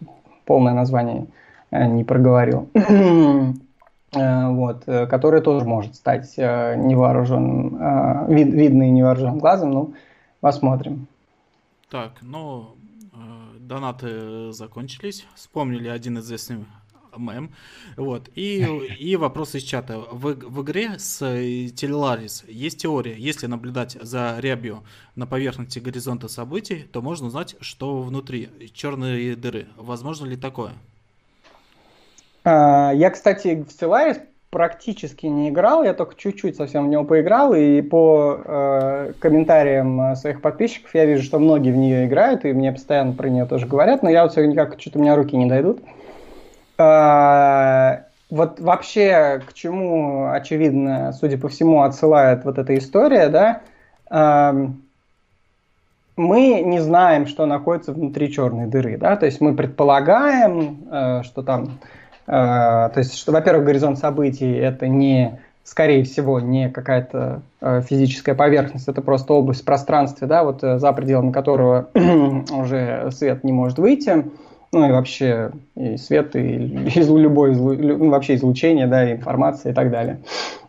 [0.44, 1.26] полное название
[1.70, 9.94] э, не проговорил, э, вот, которая тоже может стать невооруженным, вид, видной невооруженным глазом, ну,
[10.40, 11.06] посмотрим.
[11.90, 12.74] Так, ну,
[13.58, 15.26] донаты закончились.
[15.34, 16.66] Вспомнили один известный
[17.16, 17.52] мем.
[17.96, 18.28] Вот.
[18.34, 18.66] И,
[18.98, 19.98] и вопрос из чата.
[20.10, 23.14] В, в игре с Телеларис есть теория.
[23.16, 24.82] Если наблюдать за рябью
[25.16, 29.66] на поверхности горизонта событий, то можно узнать, что внутри черные дыры.
[29.76, 30.72] Возможно ли такое?
[32.44, 37.54] А, я, кстати, в Stellaris практически не играл, я только чуть-чуть совсем в него поиграл,
[37.54, 42.70] и по э, комментариям своих подписчиков я вижу, что многие в нее играют, и мне
[42.70, 45.46] постоянно про нее тоже говорят, но я вот все никак, что-то у меня руки не
[45.46, 45.80] дойдут.
[45.80, 46.01] Э,
[46.78, 53.60] вот вообще к чему, очевидно, судя по всему, отсылает вот эта история, да,
[56.16, 61.42] мы не знаем, что находится внутри черной дыры, да, то есть мы предполагаем, э, что
[61.42, 61.78] там,
[62.26, 68.34] э, то есть, что, во-первых, горизонт событий это не, скорее всего, не какая-то э, физическая
[68.34, 73.78] поверхность, это просто область в пространстве, да, вот за пределами которого уже свет не может
[73.78, 74.24] выйти,
[74.72, 76.40] ну и вообще и свет, и,
[76.94, 80.20] и любое ну, вообще излучение, да, и информация и так далее.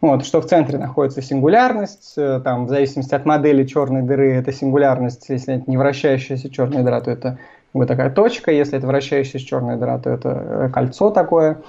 [0.01, 4.51] Вот, что в центре находится сингулярность, э, там, в зависимости от модели черной дыры, это
[4.51, 7.37] сингулярность, если это не вращающаяся черная дыра, то это
[7.71, 11.61] как бы такая точка, если это вращающаяся черная дыра, то это э, кольцо такое.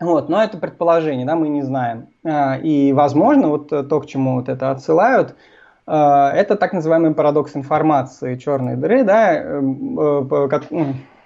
[0.00, 2.08] Вот, но это предположение, да, мы не знаем.
[2.24, 7.56] А, и, возможно, вот то, к чему вот это отсылают– Э, это так называемый парадокс
[7.56, 10.48] информации черной дыры, да, эм, э,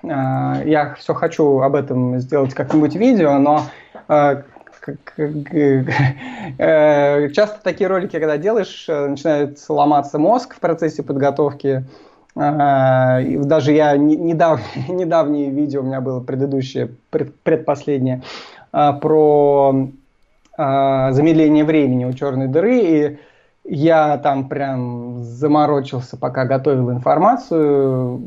[0.03, 3.63] э, я все хочу об этом сделать как-нибудь видео, но
[7.33, 11.85] часто такие ролики, когда делаешь, начинает ломаться мозг в процессе подготовки.
[12.35, 18.23] Даже я недавнее, недавнее видео у меня было предыдущее, предпоследнее,
[18.71, 19.89] про
[20.57, 22.79] замедление времени у черной дыры.
[22.79, 23.19] И
[23.69, 28.23] я там прям заморочился, пока готовил информацию,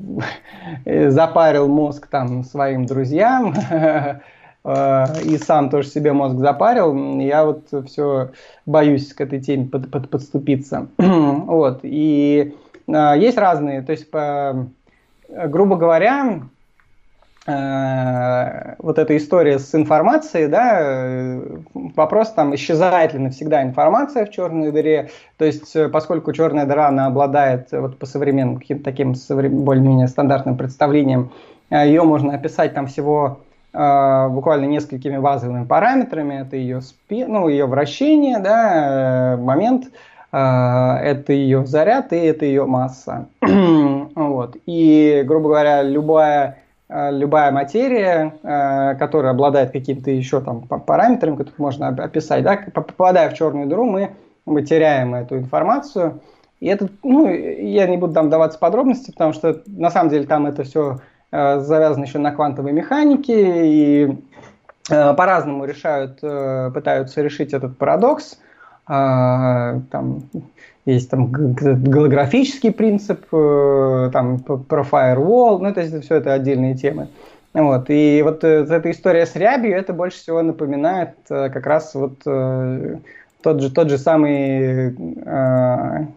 [0.85, 3.53] запарил мозг там своим друзьям,
[4.63, 7.19] э, и сам тоже себе мозг запарил.
[7.19, 8.31] Я вот все
[8.65, 10.87] боюсь к этой теме под, под, подступиться.
[10.97, 11.79] вот.
[11.83, 12.55] И
[12.87, 14.67] э, есть разные, то есть, по,
[15.29, 16.41] грубо говоря,
[17.49, 21.57] вот эта история с информацией, да, э,
[21.95, 26.87] вопрос там, исчезает ли навсегда информация в черной дыре, то есть э, поскольку черная дыра,
[26.87, 31.31] она обладает вот по современным каким-то таким более-менее стандартным представлением,
[31.71, 33.39] ее можно описать там всего
[33.71, 39.91] буквально несколькими базовыми параметрами, это ее, спи, ну, ее вращение, да, момент,
[40.31, 43.27] это ее заряд и это ее масса.
[43.41, 44.57] вот.
[44.65, 46.57] И, грубо говоря, любая
[46.89, 48.33] любая материя,
[48.99, 54.09] которая обладает какими-то еще там параметрами, которых можно описать, да, попадая в черную дыру, мы,
[54.45, 56.19] мы теряем эту информацию.
[56.59, 60.47] И это, ну, я не буду там даваться подробности, потому что на самом деле там
[60.47, 60.99] это все
[61.31, 64.17] завязано еще на квантовой механике, и
[64.87, 66.19] по-разному решают,
[66.73, 68.39] пытаются решить этот парадокс.
[68.87, 70.23] Там
[70.93, 77.09] есть там голографический принцип, э, там про firewall, ну, то есть все это отдельные темы.
[77.53, 77.89] Вот.
[77.89, 82.21] И вот э, эта история с рябью, это больше всего напоминает э, как раз вот
[83.41, 84.93] тот же, тот же самый,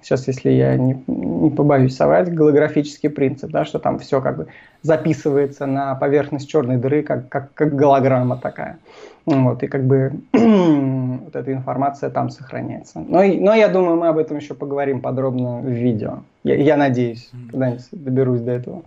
[0.03, 4.49] сейчас, если я не, не побоюсь соврать, голографический принцип, да, что там все как бы
[4.83, 8.79] записывается на поверхность черной дыры, как, как, как голограмма такая.
[9.25, 12.99] Вот, и как бы вот эта информация там сохраняется.
[12.99, 16.25] Но, но я думаю, мы об этом еще поговорим подробно в видео.
[16.43, 18.83] Я, я надеюсь, когда-нибудь доберусь до этого.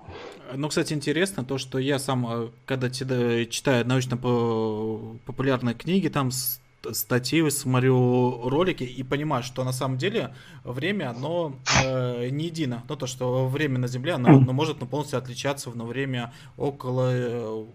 [0.53, 6.31] Ну, кстати, интересно то, что я сам, э, когда читаю научно-популярные книги, там
[6.93, 10.33] статьи, смотрю ролики и понимаю, что на самом деле
[10.63, 12.83] время, оно э, не едино.
[12.87, 17.09] Ну, то, что время на Земле, оно, оно может ну, полностью отличаться в время около
[17.11, 17.65] э,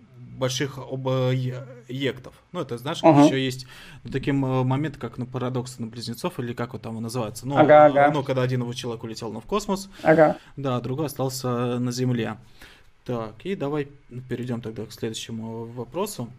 [0.41, 2.35] больших объектов.
[2.53, 3.27] Ну, это, знаешь, uh-huh.
[3.27, 3.67] еще есть
[4.05, 7.47] ну, таким э, момент, как на ну, парадокс на близнецов, или как вот там называется.
[7.47, 8.11] Ну, ага, ага.
[8.13, 10.39] ну, когда один его человек улетел ну, в космос, ага.
[10.57, 12.37] да, другой остался на Земле.
[13.05, 13.89] Так, и давай
[14.29, 16.31] перейдем тогда к следующему вопросу.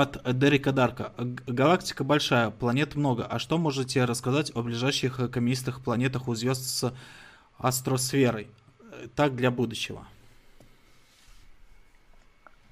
[0.00, 1.10] От Дерека Дарка.
[1.48, 3.26] Галактика большая, планет много.
[3.28, 6.94] А что можете рассказать о ближайших каменистых планетах у звезд с
[7.58, 8.46] астросферой?
[9.16, 10.02] Так для будущего.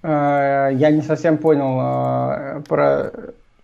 [0.02, 3.10] Э, я не совсем понял э, про,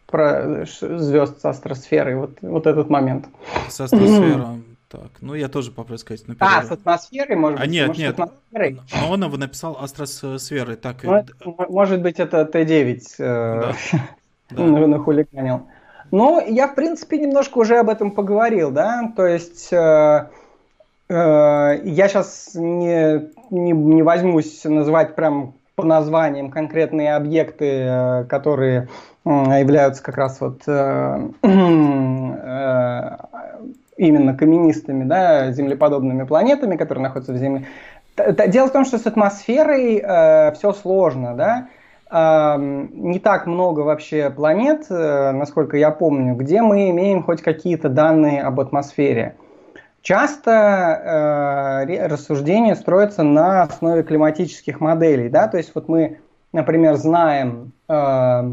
[0.08, 3.28] про звезд с астросферой, вот, вот этот момент.
[3.68, 4.64] С астросферой.
[4.92, 6.28] Так, ну я тоже попробую сказать.
[6.28, 7.70] На а, с атмосферой, может а, быть?
[7.70, 8.20] Нет, может, нет.
[8.20, 8.80] Атмосферой?
[9.00, 10.76] Но он его написал астросферой.
[10.76, 11.24] Так, ну,
[11.70, 13.72] может быть, это Т9 э,
[14.50, 14.66] да.
[14.86, 14.98] да.
[14.98, 15.62] хулиганил.
[16.10, 20.28] Ну, я, в принципе, немножко уже об этом поговорил, да, то есть э,
[21.08, 28.88] э, я сейчас не, не, не возьмусь называть прям по названиям конкретные объекты, э, которые
[29.24, 33.16] являются как раз вот э, э,
[34.02, 37.66] именно каменистыми, да, землеподобными планетами, которые находятся в Земле.
[38.48, 41.68] Дело в том, что с атмосферой э, все сложно, да.
[42.10, 47.88] Э, не так много вообще планет, э, насколько я помню, где мы имеем хоть какие-то
[47.88, 49.36] данные об атмосфере.
[50.02, 50.50] Часто
[51.86, 56.18] э, рассуждения строятся на основе климатических моделей, да, то есть вот мы,
[56.52, 58.52] например, знаем, э,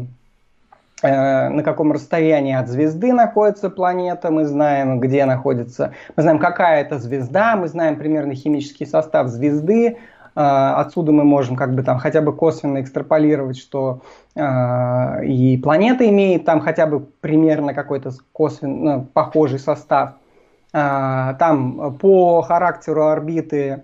[1.02, 6.98] на каком расстоянии от звезды находится планета, мы знаем, где находится, мы знаем, какая это
[6.98, 9.94] звезда, мы знаем примерно химический состав звезды, э,
[10.34, 14.00] отсюда мы можем как бы там хотя бы косвенно экстраполировать, что
[14.34, 20.14] э, и планета имеет там хотя бы примерно какой-то косвенно похожий состав.
[20.72, 23.82] Там по характеру орбиты,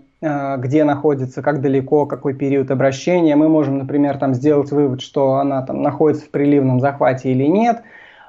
[0.58, 5.62] где находится, как далеко, какой период обращения, мы можем, например, там сделать вывод, что она
[5.62, 7.82] там находится в приливном захвате или нет.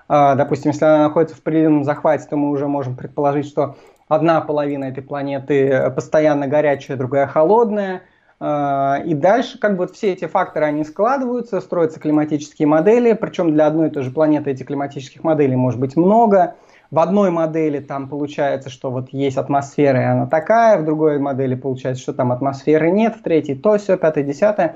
[0.07, 3.75] А, допустим, если она находится в приливном захвате, то мы уже можем предположить, что
[4.07, 8.03] одна половина этой планеты постоянно горячая, другая холодная.
[8.39, 13.65] И дальше как бы вот все эти факторы, они складываются, строятся климатические модели, причем для
[13.65, 16.55] одной и той же планеты этих климатических моделей может быть много–
[16.91, 21.55] в одной модели там получается, что вот есть атмосфера, и она такая, в другой модели
[21.55, 24.75] получается, что там атмосферы нет, в третьей то, все, пятое, десятое.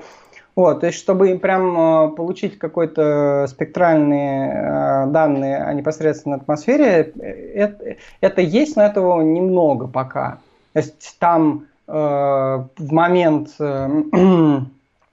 [0.54, 7.12] Вот, то есть, чтобы прям э, получить какой-то спектральные э, данные о непосредственно атмосфере,
[7.54, 10.40] это, это есть, но этого немного пока.
[10.74, 13.88] То есть там э, в момент э,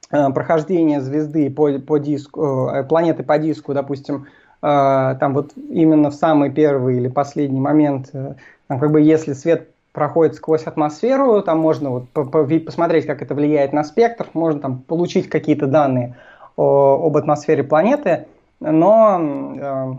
[0.34, 4.28] прохождения звезды по, по диску, э, планеты по диску, допустим,
[4.62, 8.34] там вот именно в самый первый или последний момент, э,
[8.68, 13.74] там как бы если свет проходит сквозь атмосферу, там можно вот посмотреть, как это влияет
[13.74, 16.16] на спектр, можно там получить какие-то данные
[16.57, 18.26] об атмосфере планеты,
[18.60, 19.18] но
[19.57, 19.93] э,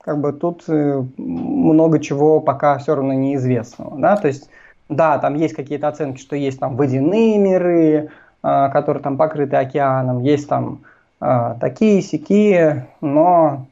[0.00, 4.48] как бы тут э, много чего пока все равно неизвестного, да, то есть
[4.88, 8.10] да, там есть какие-то оценки, что есть там водяные миры,
[8.42, 10.80] которые там покрыты океаном, есть там
[11.58, 13.66] такие сякие, но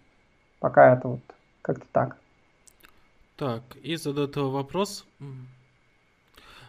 [0.63, 1.21] Пока это вот
[1.61, 2.17] как-то так.
[3.37, 5.05] Так, и задают вопрос.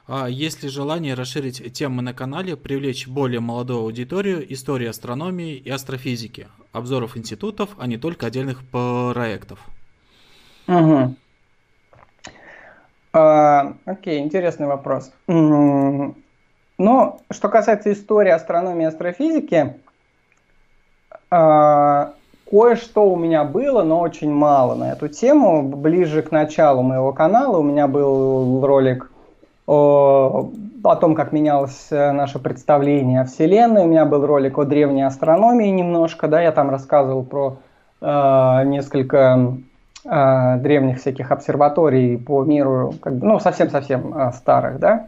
[0.07, 5.69] А есть ли желание расширить темы на канале, привлечь более молодую аудиторию истории астрономии и
[5.69, 9.59] астрофизики, обзоров институтов, а не только отдельных проектов?
[10.67, 11.15] Угу.
[13.13, 15.11] А, окей, интересный вопрос.
[15.27, 16.15] Ну,
[16.79, 19.75] Но что касается истории астрономии и астрофизики,
[21.29, 22.13] э,
[22.53, 25.63] кое-что у меня было, но очень мало на эту тему.
[25.63, 29.09] Ближе к началу моего канала у меня был ролик
[29.65, 30.51] о,
[31.01, 33.85] том, как менялось э, наше представление о Вселенной.
[33.85, 37.57] У меня был ролик о древней астрономии немножко, да, я там рассказывал про
[38.01, 39.57] э, несколько
[40.05, 45.07] э, древних всяких обсерваторий по миру, как бы, ну, совсем-совсем э, старых, да.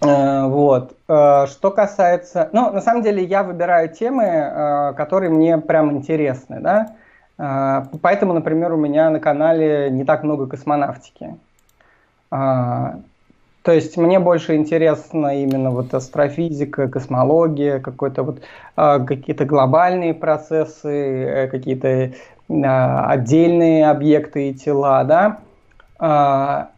[0.00, 0.96] Э, вот.
[1.08, 2.48] Э, что касается...
[2.52, 6.94] Ну, на самом деле, я выбираю темы, э, которые мне прям интересны, да.
[8.02, 11.36] Поэтому, например, у меня на канале не так много космонавтики.
[12.30, 13.02] То
[13.64, 18.42] есть мне больше интересна именно вот астрофизика, космология, какой-то вот
[18.74, 22.10] какие-то глобальные процессы, какие-то
[22.48, 26.70] отдельные объекты и тела, да.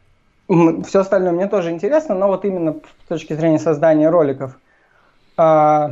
[0.84, 2.74] Все остальное мне тоже интересно, но вот именно
[3.04, 4.58] с точки зрения создания роликов.
[5.38, 5.90] Э,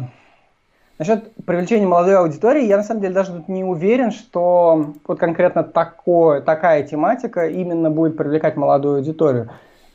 [0.98, 6.40] насчет привлечения молодой аудитории, я на самом деле даже не уверен, что вот конкретно такое,
[6.40, 9.50] такая тематика именно будет привлекать молодую аудиторию.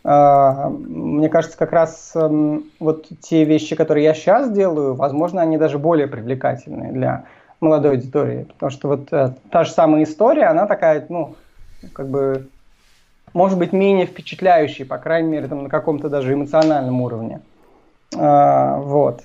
[0.06, 5.58] А, мне кажется, как раз эм, вот те вещи, которые я сейчас делаю, возможно, они
[5.58, 7.26] даже более привлекательные для
[7.60, 8.44] молодой аудитории.
[8.54, 11.36] Потому что вот э, та же самая история, она такая, ну,
[11.94, 12.48] как бы,
[13.34, 17.42] может быть, менее впечатляющей, по крайней мере, там, на каком-то даже эмоциональном уровне.
[18.16, 19.24] А, вот.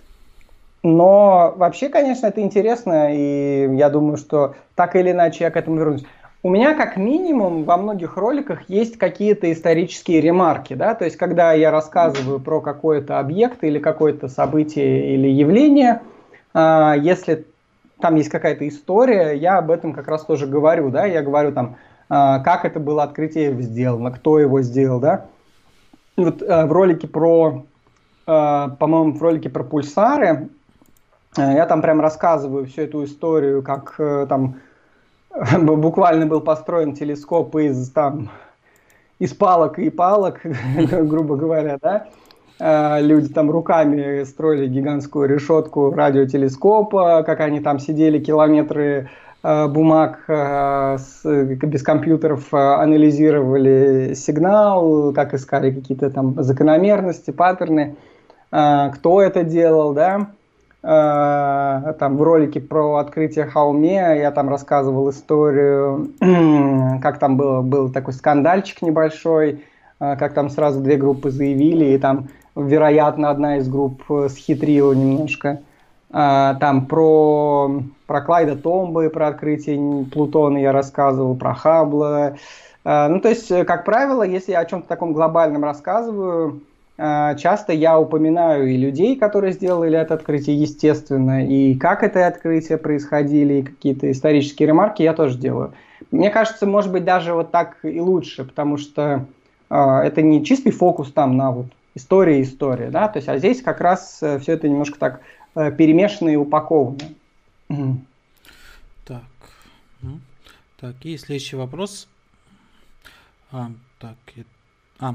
[0.83, 5.79] Но вообще, конечно, это интересно, и я думаю, что так или иначе я к этому
[5.79, 6.05] вернусь.
[6.45, 11.53] У меня как минимум во многих роликах есть какие-то исторические ремарки, да, то есть когда
[11.53, 16.01] я рассказываю про какой-то объект или какое-то событие или явление,
[16.55, 17.45] э, если
[18.01, 21.77] там есть какая-то история, я об этом как раз тоже говорю, да, я говорю там,
[22.09, 25.27] как это было открытие сделано, кто его сделал, да.
[26.19, 27.65] Вот э, в ролике про,
[28.27, 30.49] э, по-моему, в ролике про пульсары,
[31.37, 33.95] э, я там прям рассказываю всю эту историю, как
[34.29, 34.57] там
[35.63, 38.31] буквально был построен телескоп из там
[39.21, 40.41] из палок и палок,
[40.91, 42.09] грубо говоря, да.
[42.61, 49.28] А, люди там руками строили гигантскую решетку радиотелескопа, как они там сидели километры а,
[49.69, 57.97] бумаг а, с, без компьютеров анализировали сигнал, как искали какие-то там закономерности, паттерны,
[58.51, 60.29] кто это делал, да.
[60.83, 66.13] Э, там в ролике про открытие Хауме я там рассказывал историю,
[67.03, 69.65] как там был, был такой скандальчик небольшой,
[70.01, 75.61] э, как там сразу две группы заявили, и там, вероятно, одна из групп схитрила немножко.
[76.11, 82.37] Э, там про, про Клайда Томбы, про открытие Плутона я рассказывал, про Хаббла.
[82.85, 86.63] Ну, то есть, как правило, если я о чем-то таком глобальном рассказываю,
[87.01, 92.77] а, часто я упоминаю и людей, которые сделали это открытие, естественно, и как это открытие
[92.77, 95.75] происходили, и какие-то исторические ремарки я тоже делаю.
[96.11, 99.27] Мне кажется, может быть, даже вот так и лучше, потому что
[99.69, 103.81] это не чистый фокус там на вот история история, да, то есть, а здесь как
[103.81, 105.21] раз э, все это немножко так
[105.55, 106.99] э, перемешано и упаковано.
[109.05, 109.23] Так,
[110.81, 112.09] так, и следующий вопрос.
[113.51, 114.17] А, так,
[114.99, 115.15] а,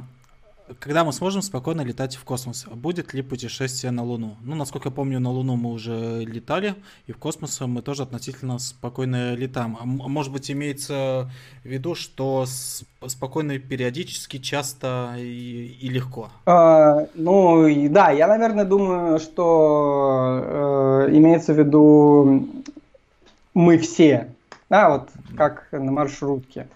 [0.79, 2.65] когда мы сможем спокойно летать в космос?
[2.71, 4.37] Будет ли путешествие на Луну?
[4.41, 6.75] Ну, насколько я помню, на Луну мы уже летали,
[7.07, 9.77] и в космос мы тоже относительно спокойно летаем.
[9.79, 11.29] А может быть, имеется
[11.63, 12.45] в виду, что
[13.07, 16.29] спокойно периодически, часто и, и легко?
[16.45, 22.47] А, ну, да, я, наверное, думаю, что э, имеется в виду
[23.53, 24.29] мы все,
[24.69, 26.67] да, вот как на маршрутке.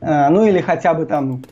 [0.00, 1.44] Э, ну, или хотя бы там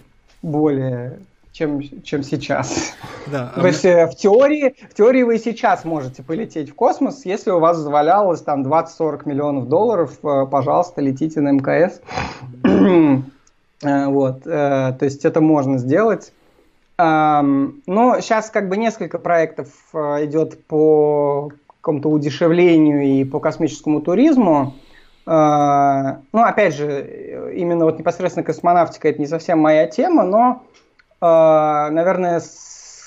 [0.43, 1.19] более
[1.57, 2.95] чем, чем сейчас.
[3.27, 7.25] Да, То есть э, в теории, в теории вы и сейчас можете полететь в космос,
[7.25, 12.01] если у вас завалялось там 20-40 миллионов долларов, э, пожалуйста, летите на МКС.
[13.83, 16.33] Э, вот, то есть это можно сделать.
[16.97, 21.53] Но сейчас как бы несколько проектов идет по
[21.83, 24.73] какому-то удешевлению и по космическому туризму.
[25.27, 30.61] Ну, опять же, именно вот непосредственно космонавтика это не совсем моя тема, но а,
[31.21, 32.41] наверное,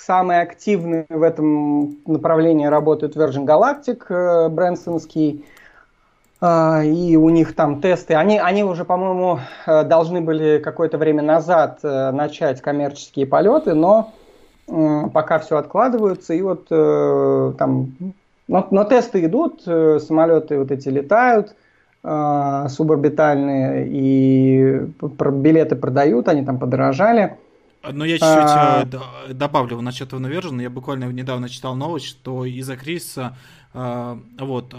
[0.09, 5.45] самый активный в этом направлении работает Virgin Galactic, э, Брэнсонский.
[6.41, 8.15] А, и у них там тесты.
[8.15, 14.11] Они, они уже, по-моему, э, должны были какое-то время назад э, начать коммерческие полеты, но
[15.13, 16.33] пока все откладываются.
[16.35, 17.95] И вот там...
[18.47, 21.55] Но, но тесты идут, самолеты вот эти летают
[22.03, 27.37] суборбитальные, и билеты продают, они там подорожали.
[27.81, 28.85] Но я чуть-чуть а...
[29.29, 30.61] добавлю насчет Inversion.
[30.61, 33.37] Я буквально недавно читал новость, что из-за кризиса
[33.73, 34.75] вот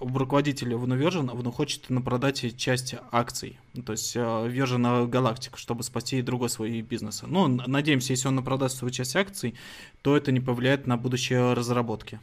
[0.00, 6.80] руководитель Inversion он хочет продать часть акций, то есть Virgin Galactic, чтобы спасти другой свой
[6.82, 7.22] бизнес.
[7.24, 9.54] Ну, надеемся, если он продаст свою часть акций,
[10.02, 12.18] то это не повлияет на будущее разработки.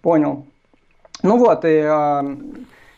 [0.00, 0.46] Понял.
[1.22, 1.82] Ну вот, и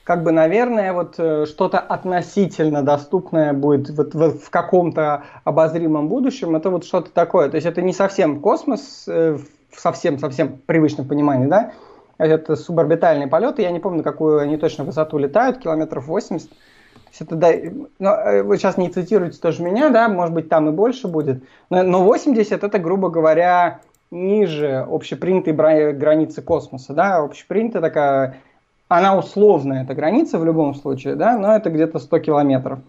[0.04, 6.56] как бы, наверное, вот э, что-то относительно доступное будет вот, вот в каком-то обозримом будущем,
[6.56, 7.48] это вот что-то такое.
[7.48, 9.38] То есть это не совсем космос э,
[9.70, 11.72] в совсем-совсем привычном понимании, да,
[12.18, 16.50] это суборбитальные полеты, я не помню, какую они точно высоту летают, километров 80.
[16.50, 16.56] То
[17.10, 17.52] есть это, да,
[17.98, 21.44] ну, э, вы сейчас не цитируете тоже меня, да, может быть, там и больше будет,
[21.70, 23.80] но, но 80 это, грубо говоря,
[24.10, 25.52] ниже общепринятой
[25.92, 28.36] границы космоса, да, общепринятая такая
[28.96, 32.80] она условная, эта граница в любом случае, да, но это где-то 100 километров.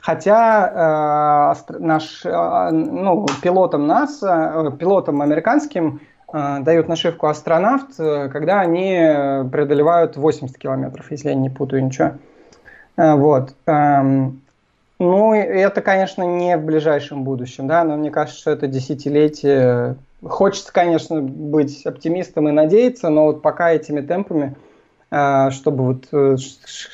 [0.00, 6.00] Хотя э, наш, э, ну, пилотам НАСА, э, пилотам американским
[6.32, 8.94] э, дают нашивку астронавт, э, когда они
[9.50, 12.12] преодолевают 80 километров, если я не путаю ничего.
[12.96, 13.54] Э, вот.
[13.66, 14.42] Эм,
[14.98, 19.96] ну, это, конечно, не в ближайшем будущем, да, но мне кажется, что это десятилетие.
[20.22, 24.54] Хочется, конечно, быть оптимистом и надеяться, но вот пока этими темпами
[25.08, 26.36] чтобы вот, э,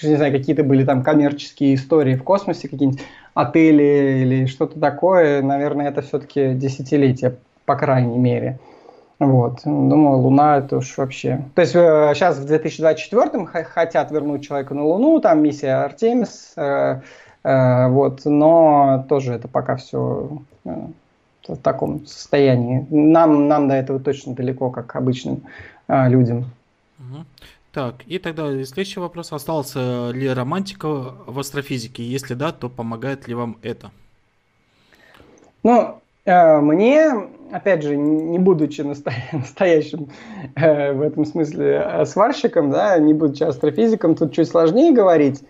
[0.02, 3.02] не знаю, какие-то были там коммерческие истории в космосе, какие-нибудь
[3.34, 8.58] отели или что-то такое, наверное, это все-таки десятилетие, по крайней мере.
[9.18, 9.60] Вот.
[9.64, 11.44] Думаю, Луна это уж вообще...
[11.54, 17.00] То есть сейчас э, в 2024 хотят вернуть человека на Луну, там миссия Артемис, э,
[17.44, 20.28] э, вот, но тоже это пока все
[20.64, 20.70] э,
[21.46, 22.84] в таком состоянии.
[22.90, 25.42] Нам, нам до этого точно далеко, как обычным
[25.86, 26.46] э, людям.
[27.72, 29.32] Так, и тогда следующий вопрос.
[29.32, 32.02] Остался ли романтика в астрофизике?
[32.02, 33.90] Если да, то помогает ли вам это?
[35.62, 35.94] Ну,
[36.26, 37.10] э, мне,
[37.50, 38.82] опять же, не будучи
[39.32, 40.10] настоящим
[40.54, 45.42] э, в этом смысле э, сварщиком, да, не будучи астрофизиком, тут чуть сложнее говорить.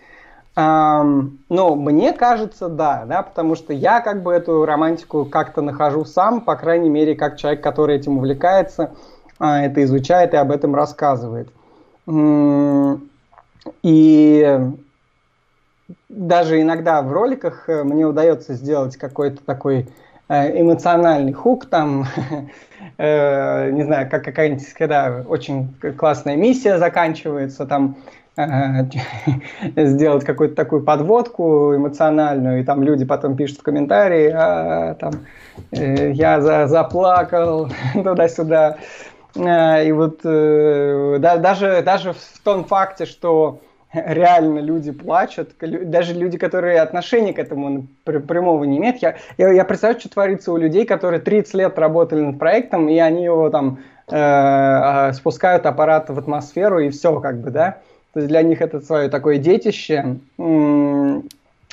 [0.55, 6.43] Но мне кажется, да, да, потому что я как бы эту романтику как-то нахожу сам,
[6.43, 8.91] по крайней мере, как человек, который этим увлекается,
[9.39, 11.49] это изучает и об этом рассказывает.
[13.83, 14.59] И
[16.13, 19.89] даже иногда в роликах э, мне удается сделать какой-то такой
[20.29, 22.07] э, эмоциональный хук, там,
[22.99, 27.97] э, не знаю, как какая-нибудь, когда очень классная миссия заканчивается, там,
[29.77, 35.13] сделать какую-то такую подводку эмоциональную, и там люди потом пишут в комментарии, а, там,
[35.71, 38.79] я за, заплакал туда-сюда.
[39.35, 43.61] И вот э, да, даже, даже в том факте, что
[43.93, 48.99] реально люди плачут, даже люди, которые отношения к этому прямого не имеют.
[49.03, 52.99] Я, я, я представляю, что творится у людей, которые 30 лет работали над проектом, и
[52.99, 53.79] они его там
[54.09, 57.79] э, а, спускают аппарат в атмосферу, и все, как бы, да.
[58.15, 60.17] То есть для них это свое такое детище.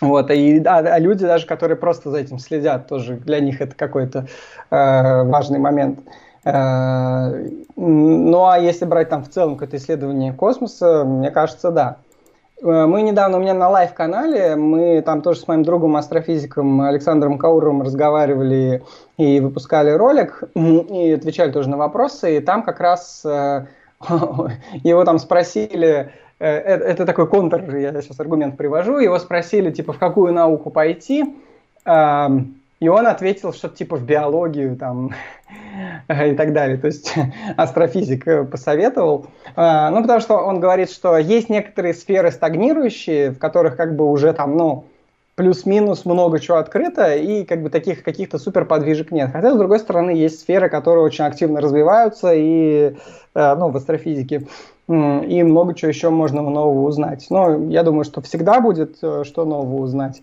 [0.01, 3.75] Вот, и, а, а люди даже, которые просто за этим следят, тоже для них это
[3.75, 4.27] какой-то
[4.71, 5.99] э, важный момент.
[5.99, 6.28] Э,
[7.75, 11.97] ну а если брать там в целом какое-то исследование космоса, мне кажется, да.
[12.61, 17.37] Э, мы недавно у меня на live-канале, мы там тоже с моим другом астрофизиком Александром
[17.37, 18.83] Кауровым разговаривали
[19.17, 23.65] и выпускали ролик, и отвечали тоже на вопросы, и там как раз э,
[24.83, 30.31] его там спросили, это такой контр, я сейчас аргумент привожу, его спросили, типа, в какую
[30.31, 31.35] науку пойти,
[31.83, 35.11] эм, и он ответил что-то типа в биологию там
[36.09, 36.77] и так далее.
[36.77, 37.13] То есть
[37.57, 39.27] астрофизик э, посоветовал.
[39.55, 44.09] А, ну, потому что он говорит, что есть некоторые сферы стагнирующие, в которых как бы
[44.09, 44.85] уже там, ну,
[45.35, 49.31] плюс-минус много чего открыто, и как бы таких каких-то супер подвижек нет.
[49.31, 52.95] Хотя, с другой стороны, есть сферы, которые очень активно развиваются, и,
[53.35, 54.47] э, ну, в астрофизике,
[54.87, 57.27] и много чего еще можно нового узнать.
[57.29, 60.21] Но я думаю, что всегда будет э, что нового узнать.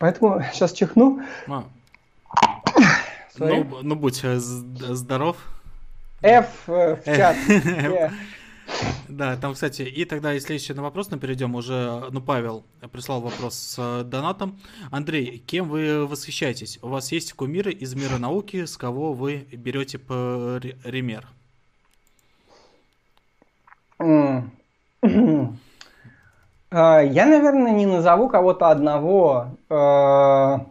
[0.00, 1.20] Поэтому сейчас чихну.
[1.46, 1.64] А.
[3.36, 5.36] Ну, ну, будь э, здоров.
[6.22, 7.36] F э, в чат.
[9.08, 13.20] Да, там, кстати, и тогда, если еще на вопрос, мы перейдем уже, ну, Павел прислал
[13.20, 14.60] вопрос с э, донатом.
[14.92, 16.78] Андрей, кем вы восхищаетесь?
[16.80, 21.26] У вас есть кумиры из мира науки, с кого вы берете пример?
[26.70, 29.48] А, я, наверное, не назову кого-то одного.
[29.68, 30.66] А,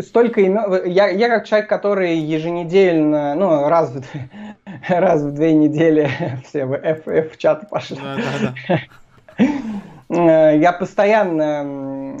[0.00, 0.84] столько имен.
[0.86, 4.02] Я, я как человек, который еженедельно, ну, раз в,
[4.88, 6.10] раз в две недели
[6.44, 7.98] все в F, F чат пошли.
[8.02, 8.80] Да, да,
[10.08, 10.50] да.
[10.50, 12.16] я постоянно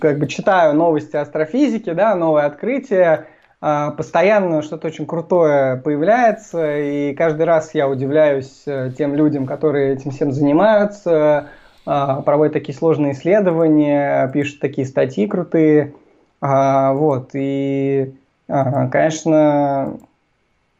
[0.00, 3.26] как бы читаю новости астрофизики, да, новые открытия,
[3.62, 8.64] постоянно что-то очень крутое появляется, и каждый раз я удивляюсь
[8.98, 11.46] тем людям, которые этим всем занимаются,
[11.84, 15.94] проводят такие сложные исследования, пишут такие статьи крутые.
[16.40, 18.12] Вот, и,
[18.48, 19.96] конечно,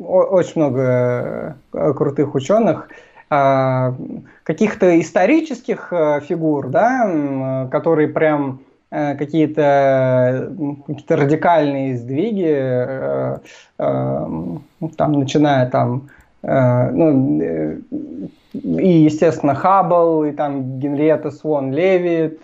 [0.04, 2.88] очень много э, крутых ученых,
[3.30, 3.94] а,
[4.44, 10.52] каких-то исторических э, фигур, да, которые прям э, какие-то
[10.86, 13.40] какие радикальные сдвиги,
[13.78, 14.64] там,
[14.98, 16.10] начиная там,
[16.42, 17.80] ну,
[18.52, 22.40] и, естественно, Хаббл, и там Генриетта Свон Левит,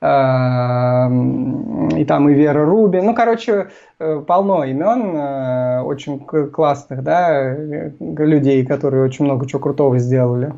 [0.00, 3.00] и там и Вера Руби.
[3.00, 7.52] Ну, короче, э, полно имен э, очень классных, да,
[7.98, 10.52] людей, которые очень много чего крутого сделали.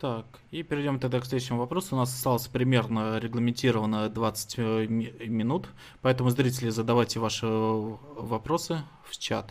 [0.00, 0.24] Так,
[0.54, 1.96] и перейдем тогда к следующему вопросу.
[1.96, 5.66] У нас осталось примерно регламентировано 20 э, минут,
[6.00, 9.46] поэтому, зрители, задавайте ваши вопросы в чат.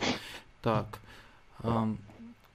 [0.62, 0.86] Так,
[1.62, 1.98] эм,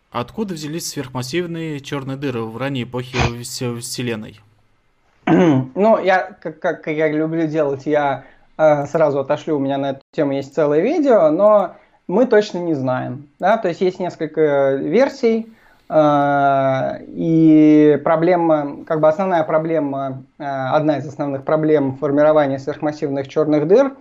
[0.10, 4.40] откуда взялись сверхмассивные черные дыры в ранней эпохе Вселенной?
[5.76, 8.24] Ну, я, как, как я люблю делать, я
[8.58, 11.76] э, сразу отошлю, у меня на эту тему есть целое видео, но
[12.08, 13.30] мы точно не знаем.
[13.38, 13.58] Да?
[13.58, 15.59] То есть есть несколько версий, э,
[15.92, 23.96] и проблема, как бы основная проблема, э, одна из основных проблем формирования сверхмассивных черных дыр,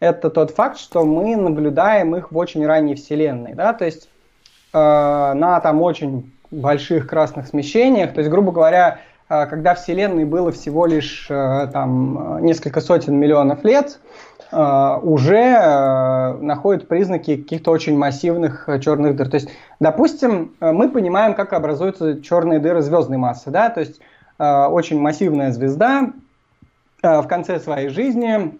[0.00, 3.54] это тот факт, что мы наблюдаем их в очень ранней Вселенной.
[3.54, 3.72] Да?
[3.72, 4.08] То есть
[4.72, 10.52] э, на там очень больших красных смещениях, то есть, грубо говоря, а, когда Вселенной было
[10.52, 13.98] всего лишь там, несколько сотен миллионов лет,
[14.52, 19.28] уже э, находят признаки каких-то очень массивных черных дыр.
[19.28, 19.50] То есть,
[19.80, 23.50] допустим, мы понимаем, как образуются черные дыры звездной массы.
[23.50, 23.70] Да?
[23.70, 24.00] То есть,
[24.38, 26.10] очень массивная звезда
[27.02, 28.58] в конце своей жизни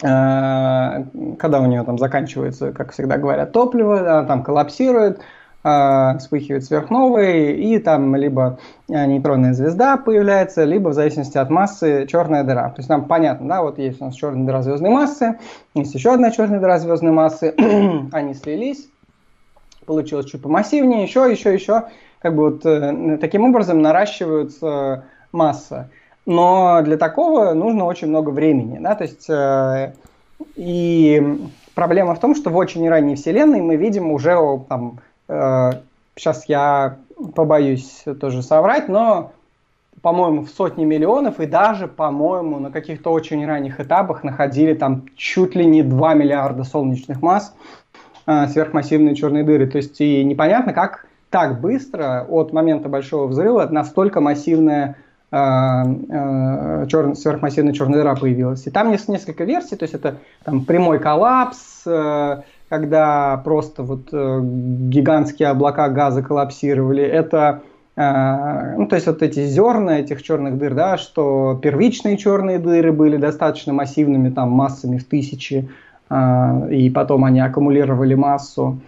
[0.00, 5.20] когда у нее там заканчивается, как всегда говорят, топливо, она там коллапсирует,
[5.62, 8.58] э, вспыхивает сверхновой, и там либо
[8.88, 12.70] а, нейтронная звезда появляется, либо в зависимости от массы черная дыра.
[12.70, 15.38] То есть нам понятно, да, вот есть у нас черная дыра звездной массы,
[15.74, 17.54] есть еще одна черная дыра звездной массы,
[18.12, 18.88] они слились,
[19.86, 21.84] получилось чуть помассивнее, еще, еще, еще,
[22.20, 25.90] как бы вот э, таким образом наращиваются масса.
[26.26, 29.94] Но для такого нужно очень много времени, да, то есть э,
[30.56, 31.38] и
[31.74, 34.36] проблема в том, что в очень ранней вселенной мы видим уже
[34.68, 35.00] там
[35.30, 36.96] сейчас э, я
[37.34, 39.32] побоюсь тоже соврать, но,
[40.02, 45.54] по-моему, в сотни миллионов и даже, по-моему, на каких-то очень ранних этапах находили там чуть
[45.54, 47.54] ли не 2 миллиарда солнечных масс
[48.26, 49.66] э, сверхмассивные черные дыры.
[49.66, 54.96] То есть и непонятно, как так быстро от момента большого взрыва настолько массивная
[55.30, 57.14] э, э, чер...
[57.14, 58.66] сверхмассивная черная дыра появилась.
[58.66, 61.84] И там есть несколько версий, то есть это там прямой коллапс,
[62.70, 67.62] когда просто вот э, гигантские облака газа коллапсировали, это
[67.96, 72.92] э, ну, то есть вот эти зерна этих черных дыр, да, что первичные черные дыры
[72.92, 75.68] были достаточно массивными, там, массами в тысячи,
[76.08, 78.78] э, и потом они аккумулировали массу.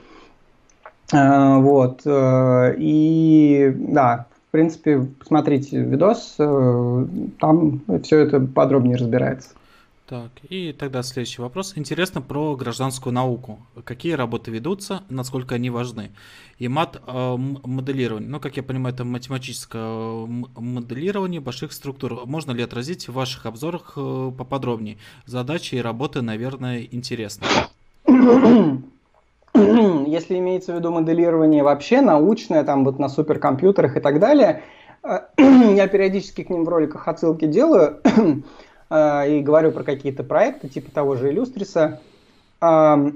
[1.14, 2.06] Вот.
[2.06, 9.50] И да, в принципе, посмотрите видос, там все это подробнее разбирается.
[10.12, 11.72] Так, и тогда следующий вопрос.
[11.74, 13.60] Интересно про гражданскую науку.
[13.82, 16.10] Какие работы ведутся, насколько они важны?
[16.59, 18.28] И мат э, моделирование.
[18.28, 22.26] Ну, как я понимаю, это математическое моделирование больших структур.
[22.26, 24.98] Можно ли отразить в ваших обзорах э, поподробнее?
[25.24, 27.47] Задачи и работы, наверное, интересны.
[28.05, 28.82] Если
[30.39, 34.62] имеется в виду моделирование вообще научное, там вот на суперкомпьютерах и так далее,
[35.05, 35.20] э,
[35.74, 38.02] я периодически к ним в роликах отсылки делаю.
[38.93, 42.01] Э, и говорю про какие-то проекты, типа того же Иллюстриса.
[42.60, 42.97] Э,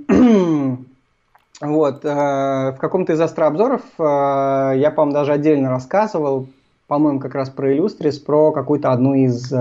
[1.61, 6.49] вот, э, в каком-то из астрообзоров я, по-моему, даже отдельно рассказывал,
[6.87, 9.53] по-моему, как раз про Иллюстрис, про какую-то одну из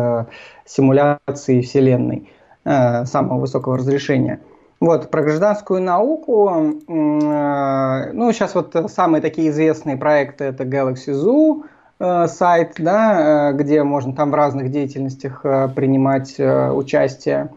[0.65, 2.29] симуляций Вселенной
[2.63, 4.39] самого высокого разрешения.
[4.79, 6.49] Вот, про гражданскую науку,
[6.87, 11.63] ну, сейчас вот самые такие известные проекты это Galaxy Zoo,
[11.99, 17.49] сайт, да, э, где можно там в разных деятельностях э, принимать участие.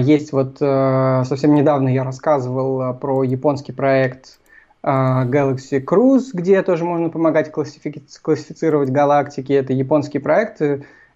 [0.00, 4.40] Есть вот совсем недавно я рассказывал про японский проект
[4.82, 9.52] Galaxy Cruise, где тоже можно помогать классифи- классифицировать галактики.
[9.52, 10.60] Это японский проект.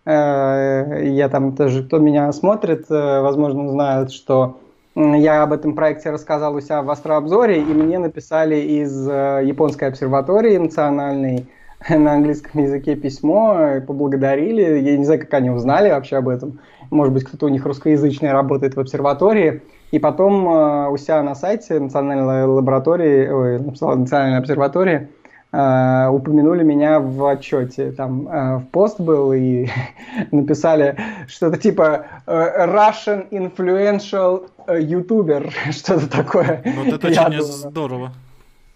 [0.05, 4.61] Я там тоже, кто меня смотрит, возможно, знают, что
[4.95, 10.57] я об этом проекте рассказал у себя в астрообзоре, и мне написали из японской обсерватории
[10.57, 11.49] национальной,
[11.89, 14.81] на английском языке письмо, поблагодарили.
[14.81, 16.61] Я не знаю, как они узнали вообще об этом.
[16.91, 19.63] Может быть, кто-то у них русскоязычный работает в обсерватории.
[19.91, 25.09] И потом э, у себя на сайте национальной лаборатории, ой, национальной обсерватории
[25.53, 27.93] э, упомянули меня в отчете.
[27.93, 29.69] Там э, в пост был и
[30.33, 30.97] написали
[31.29, 36.63] что-то типа Russian influential YouTuber, что-то такое.
[36.77, 38.13] Вот это очень здорово.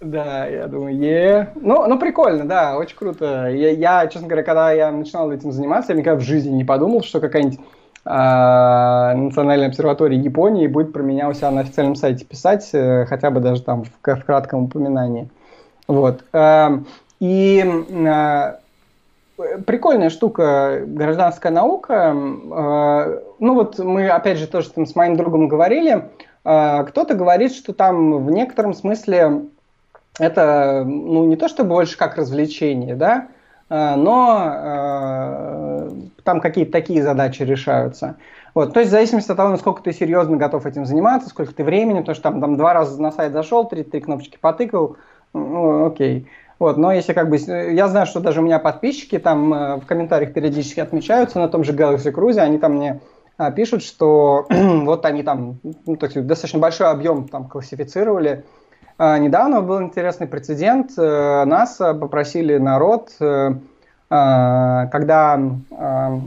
[0.01, 1.49] Да, я думаю, е.
[1.57, 3.49] Ну, ну прикольно, да, очень круто.
[3.49, 7.03] Я, я, честно говоря, когда я начинал этим заниматься, я никогда в жизни не подумал,
[7.03, 12.71] что какая-нибудь э, национальная обсерватория Японии будет про меня у себя на официальном сайте писать,
[12.73, 15.29] э, хотя бы даже там в, в кратком упоминании.
[15.87, 16.25] Вот.
[16.33, 16.79] Э,
[17.21, 18.55] и э,
[19.67, 22.17] прикольная штука гражданская наука.
[22.17, 26.09] Э, ну вот мы опять же тоже с моим другом говорили.
[26.43, 29.43] Э, кто-то говорит, что там в некотором смысле
[30.19, 33.29] это ну, не то чтобы больше как развлечение, да,
[33.69, 35.91] э, но э,
[36.25, 38.17] там какие-то такие задачи решаются.
[38.55, 41.63] Вот, то есть в зависимости от того, насколько ты серьезно готов этим заниматься, сколько ты
[41.63, 44.97] времени, потому что там, там два раза на сайт зашел, три, три кнопочки потыкал,
[45.33, 46.27] ну, окей.
[46.59, 49.87] Вот, но если как бы, я знаю, что даже у меня подписчики там э, в
[49.87, 53.01] комментариях периодически отмечаются на том же Galaxy Cruise, они там мне
[53.39, 58.60] а, пишут, что вот они там, ну, есть достаточно большой объем там классифицировали, а,
[59.19, 60.91] недавно был интересный прецедент.
[60.99, 63.53] Э, нас попросили народ, э,
[64.11, 65.41] а, когда
[65.71, 66.21] а,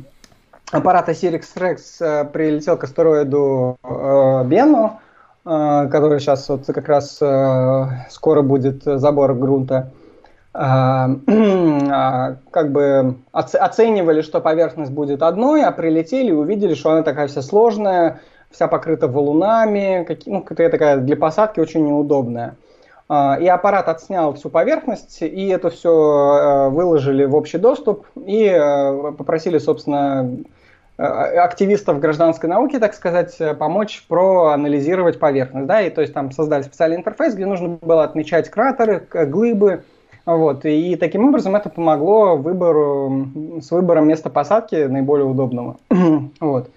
[0.72, 3.78] аппарат Osirix Rex прилетел к астероиду
[4.46, 5.00] Бену,
[5.44, 7.22] который сейчас вот как раз
[8.10, 9.92] скоро будет забор грунта,
[10.54, 11.26] как
[12.72, 18.22] бы оценивали, что поверхность будет одной, а прилетели и увидели, что она такая вся сложная,
[18.50, 22.56] вся покрыта валунами, какие, ну, такая для посадки очень неудобная.
[23.16, 28.46] А, и аппарат отснял всю поверхность, и это все э, выложили в общий доступ, и
[28.46, 30.28] э, попросили, собственно,
[30.98, 35.68] э, активистов гражданской науки, так сказать, помочь проанализировать поверхность.
[35.68, 35.82] Да?
[35.82, 39.84] И то есть там создали специальный интерфейс, где нужно было отмечать кратеры, глыбы,
[40.26, 43.28] вот, и таким образом это помогло выбору,
[43.62, 45.78] с выбором места посадки наиболее удобного.
[46.40, 46.72] вот.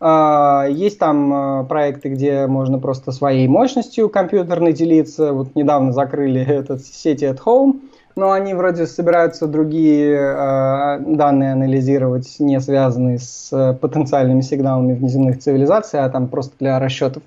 [0.00, 5.32] А, есть там а, проекты, где можно просто своей мощностью компьютерной делиться.
[5.32, 7.80] Вот недавно закрыли этот сети at home,
[8.16, 15.40] но они вроде собираются другие э, данные анализировать, не связанные с э, потенциальными сигналами внеземных
[15.40, 17.24] цивилизаций, а там просто для расчетов.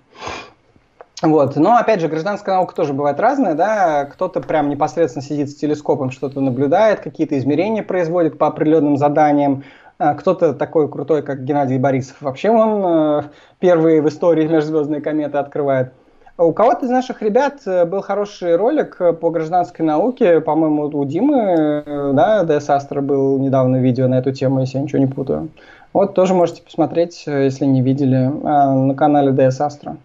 [1.22, 1.56] Вот.
[1.56, 6.12] Но опять же, гражданская наука тоже бывает разная, да, кто-то прям непосредственно сидит с телескопом,
[6.12, 12.18] что-то наблюдает, какие-то измерения производит по определенным заданиям, а, кто-то такой крутой, как Геннадий Борисов,
[12.22, 13.24] вообще он э,
[13.60, 15.92] первый в истории межзвездные кометы открывает.
[16.38, 21.84] У кого-то из наших ребят э, был хороший ролик по гражданской науке, по-моему, у Димы,
[21.86, 25.50] э, да, DS Astra был недавно видео на эту тему, если я ничего не путаю.
[25.94, 29.98] Вот тоже можете посмотреть, если не видели, на канале DS Astra.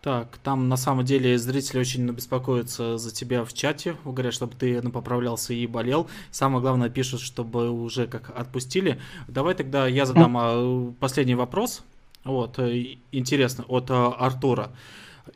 [0.00, 4.80] Так, там на самом деле зрители очень беспокоятся за тебя в чате, говорят, чтобы ты
[4.80, 6.08] ну, поправлялся и болел.
[6.30, 9.00] Самое главное, пишут, чтобы уже как отпустили.
[9.26, 11.82] Давай тогда я задам а, последний вопрос.
[12.22, 14.70] Вот, э, интересно, от а, Артура.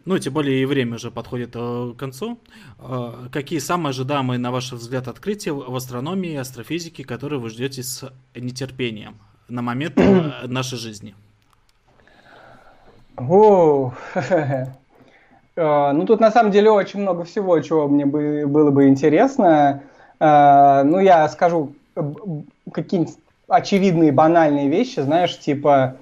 [0.05, 2.39] Ну, тем более и время уже подходит э, к концу.
[2.79, 7.83] Э, какие самые ожидаемые, на ваш взгляд, открытия в астрономии и астрофизике, которые вы ждете
[7.83, 9.17] с нетерпением
[9.49, 9.97] на момент
[10.47, 11.17] нашей жизни?
[13.17, 13.93] О,
[15.57, 19.83] ну тут на самом деле очень много всего, чего мне бы, было бы интересно.
[20.19, 21.75] А, ну я скажу
[22.73, 23.15] какие-нибудь
[23.49, 25.97] очевидные банальные вещи, знаешь, типа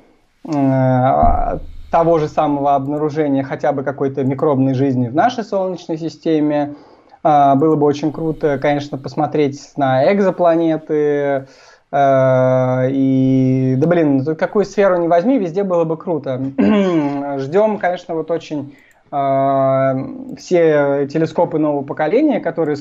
[0.46, 1.58] э,
[1.90, 6.76] того же самого обнаружения хотя бы какой-то микробной жизни в нашей Солнечной системе.
[7.22, 11.46] Было бы очень круто, конечно, посмотреть на экзопланеты, Э,
[11.92, 16.40] и, да блин, какую сферу не возьми, везде было бы круто.
[17.38, 18.76] Ждем, конечно, вот очень
[19.10, 22.76] э, все телескопы нового поколения, которые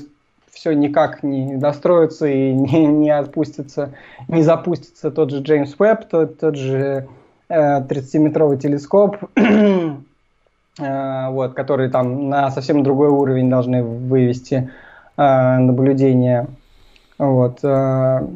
[0.51, 3.93] все никак не достроятся и не, не отпустятся,
[4.27, 7.07] не запустится тот же Джеймс Уэбб, тот, тот же
[7.49, 14.69] э, 30-метровый телескоп, э, вот, который там на совсем другой уровень должны вывести
[15.17, 16.47] э, наблюдения.
[17.17, 17.59] Вот.
[17.63, 18.27] Э,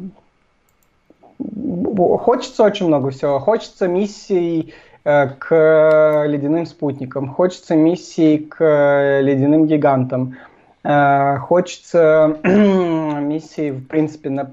[1.38, 3.38] хочется очень много всего.
[3.38, 4.74] Хочется миссий
[5.04, 10.36] э, к ледяным спутникам, хочется миссий к ледяным гигантам,
[10.82, 14.52] э, хочется миссий, в принципе, на,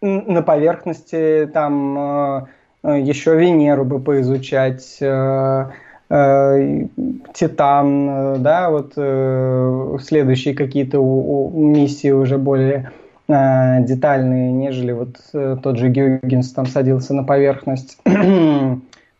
[0.00, 4.98] на поверхности, там э, еще Венеру бы поизучать,
[7.34, 8.92] Титан, да, вот
[10.02, 11.00] следующие какие-то
[11.54, 17.98] миссии уже более э, детальные, нежели вот э, тот же Гюгенс там садился на поверхность.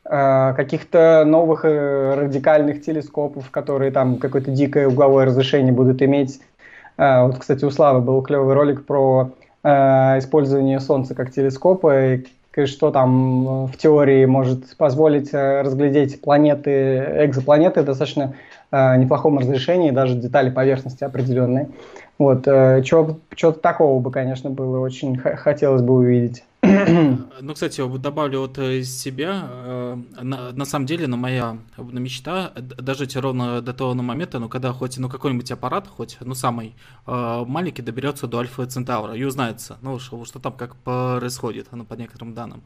[0.06, 6.40] Э, каких-то новых э, радикальных телескопов, которые там какое-то дикое угловое разрешение будут иметь.
[6.98, 9.30] Э, вот, кстати, у Славы был клевый ролик про
[9.66, 12.26] использование Солнца как телескопа, и
[12.66, 18.34] что там в теории может позволить разглядеть планеты, экзопланеты в достаточно
[18.70, 21.70] неплохом разрешении, даже детали поверхности определенные.
[22.18, 26.44] Вот, что-то такого бы, конечно, было очень хотелось бы увидеть.
[27.40, 29.48] Ну, кстати, добавлю вот из себя.
[29.50, 34.72] Э, на, на самом деле, ну, моя мечта дожить ровно до того момента, ну, когда
[34.72, 36.74] хоть ну, какой-нибудь аппарат, хоть ну, самый
[37.06, 41.84] э, маленький, доберется до Альфа Центавра и узнается, ну, что, что там как происходит, ну,
[41.84, 42.62] по некоторым данным.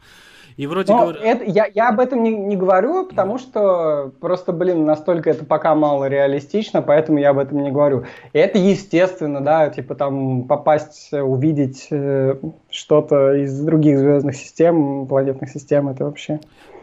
[0.58, 1.20] И вроде Но говоря...
[1.20, 3.38] это, я, я об этом не, не говорю, потому да.
[3.38, 8.06] что просто, блин, настолько это пока мало реалистично, поэтому я об этом не говорю.
[8.32, 12.34] И это естественно, да, типа там попасть, увидеть э,
[12.78, 16.40] что-то из других звездных систем, планетных систем, это вообще...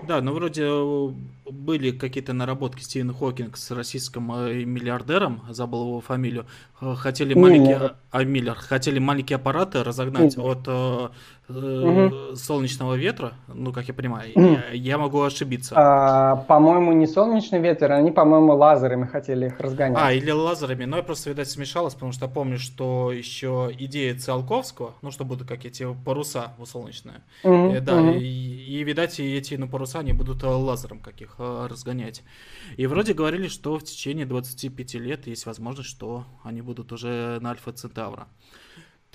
[0.07, 1.09] Да, ну вроде э,
[1.49, 8.23] были какие-то наработки Стивена Хокинг с российским э, миллиардером, забыл его фамилию, хотели маленькие, а,
[8.23, 10.51] Миллер, хотели маленькие аппараты разогнать Миллер.
[10.67, 11.11] от
[11.49, 12.35] угу.
[12.35, 15.75] солнечного ветра, ну, как я понимаю, я, я могу ошибиться.
[15.77, 19.97] А, по-моему, не солнечный ветер, они, по-моему, лазерами хотели их разгонять.
[20.01, 24.93] А, или лазерами, но я просто, видать, смешалась, потому что помню, что еще идея Циолковского,
[25.01, 27.75] ну, что будут как эти паруса солнечные, угу.
[27.81, 28.11] да, угу.
[28.11, 32.23] И, и, видать, эти ну, паруса, они будут э, лазером каких э, разгонять.
[32.77, 37.51] И вроде говорили, что в течение 25 лет есть возможность, что они будут уже на
[37.51, 38.27] Альфа Центавра.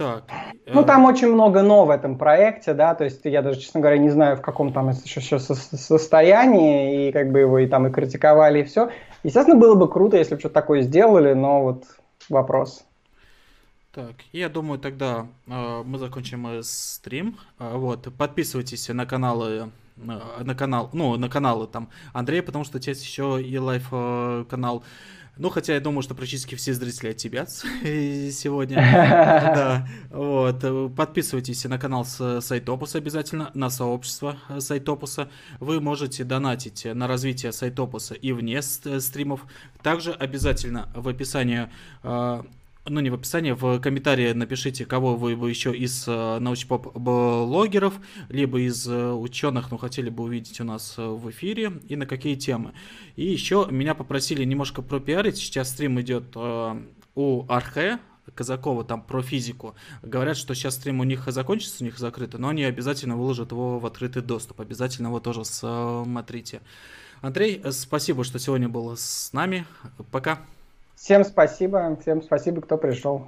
[0.01, 0.25] Так.
[0.65, 3.99] Ну, там очень много но в этом проекте, да, то есть я даже, честно говоря,
[3.99, 7.91] не знаю, в каком там еще, еще состоянии, и как бы его и там и
[7.91, 8.91] критиковали, и все.
[9.25, 11.85] Естественно, было бы круто, если бы что-то такое сделали, но вот
[12.31, 12.83] вопрос.
[13.93, 17.37] Так, я думаю, тогда э, мы закончим э, стрим.
[17.59, 22.79] Э, вот, подписывайтесь на каналы, э, на канал, ну, на каналы там Андрея, потому что
[22.79, 24.83] есть еще и live э, канал.
[25.41, 27.47] Ну, хотя я думаю, что практически все зрители от тебя
[27.83, 28.77] сегодня.
[29.51, 30.95] Да, вот.
[30.95, 35.31] Подписывайтесь на канал с Сайтопуса обязательно, на сообщество Сайтопуса.
[35.59, 39.47] Вы можете донатить на развитие Сайтопуса и вне стримов.
[39.83, 41.69] Также обязательно в описании
[42.03, 42.43] э,
[42.87, 47.95] ну не в описании, в комментарии напишите, кого вы, вы еще из э, научпоп-блогеров,
[48.29, 52.07] либо из э, ученых, ну, хотели бы увидеть у нас э, в эфире, и на
[52.07, 52.73] какие темы.
[53.17, 56.83] И еще меня попросили немножко пропиарить, сейчас стрим идет э,
[57.15, 57.99] у Архе,
[58.35, 59.75] Казакова там про физику.
[60.03, 63.79] Говорят, что сейчас стрим у них закончится, у них закрыто, но они обязательно выложат его
[63.79, 64.61] в открытый доступ.
[64.61, 66.61] Обязательно его тоже смотрите.
[67.21, 69.67] Андрей, спасибо, что сегодня был с нами.
[70.11, 70.41] Пока.
[71.01, 73.27] Всем спасибо, всем спасибо, кто пришел.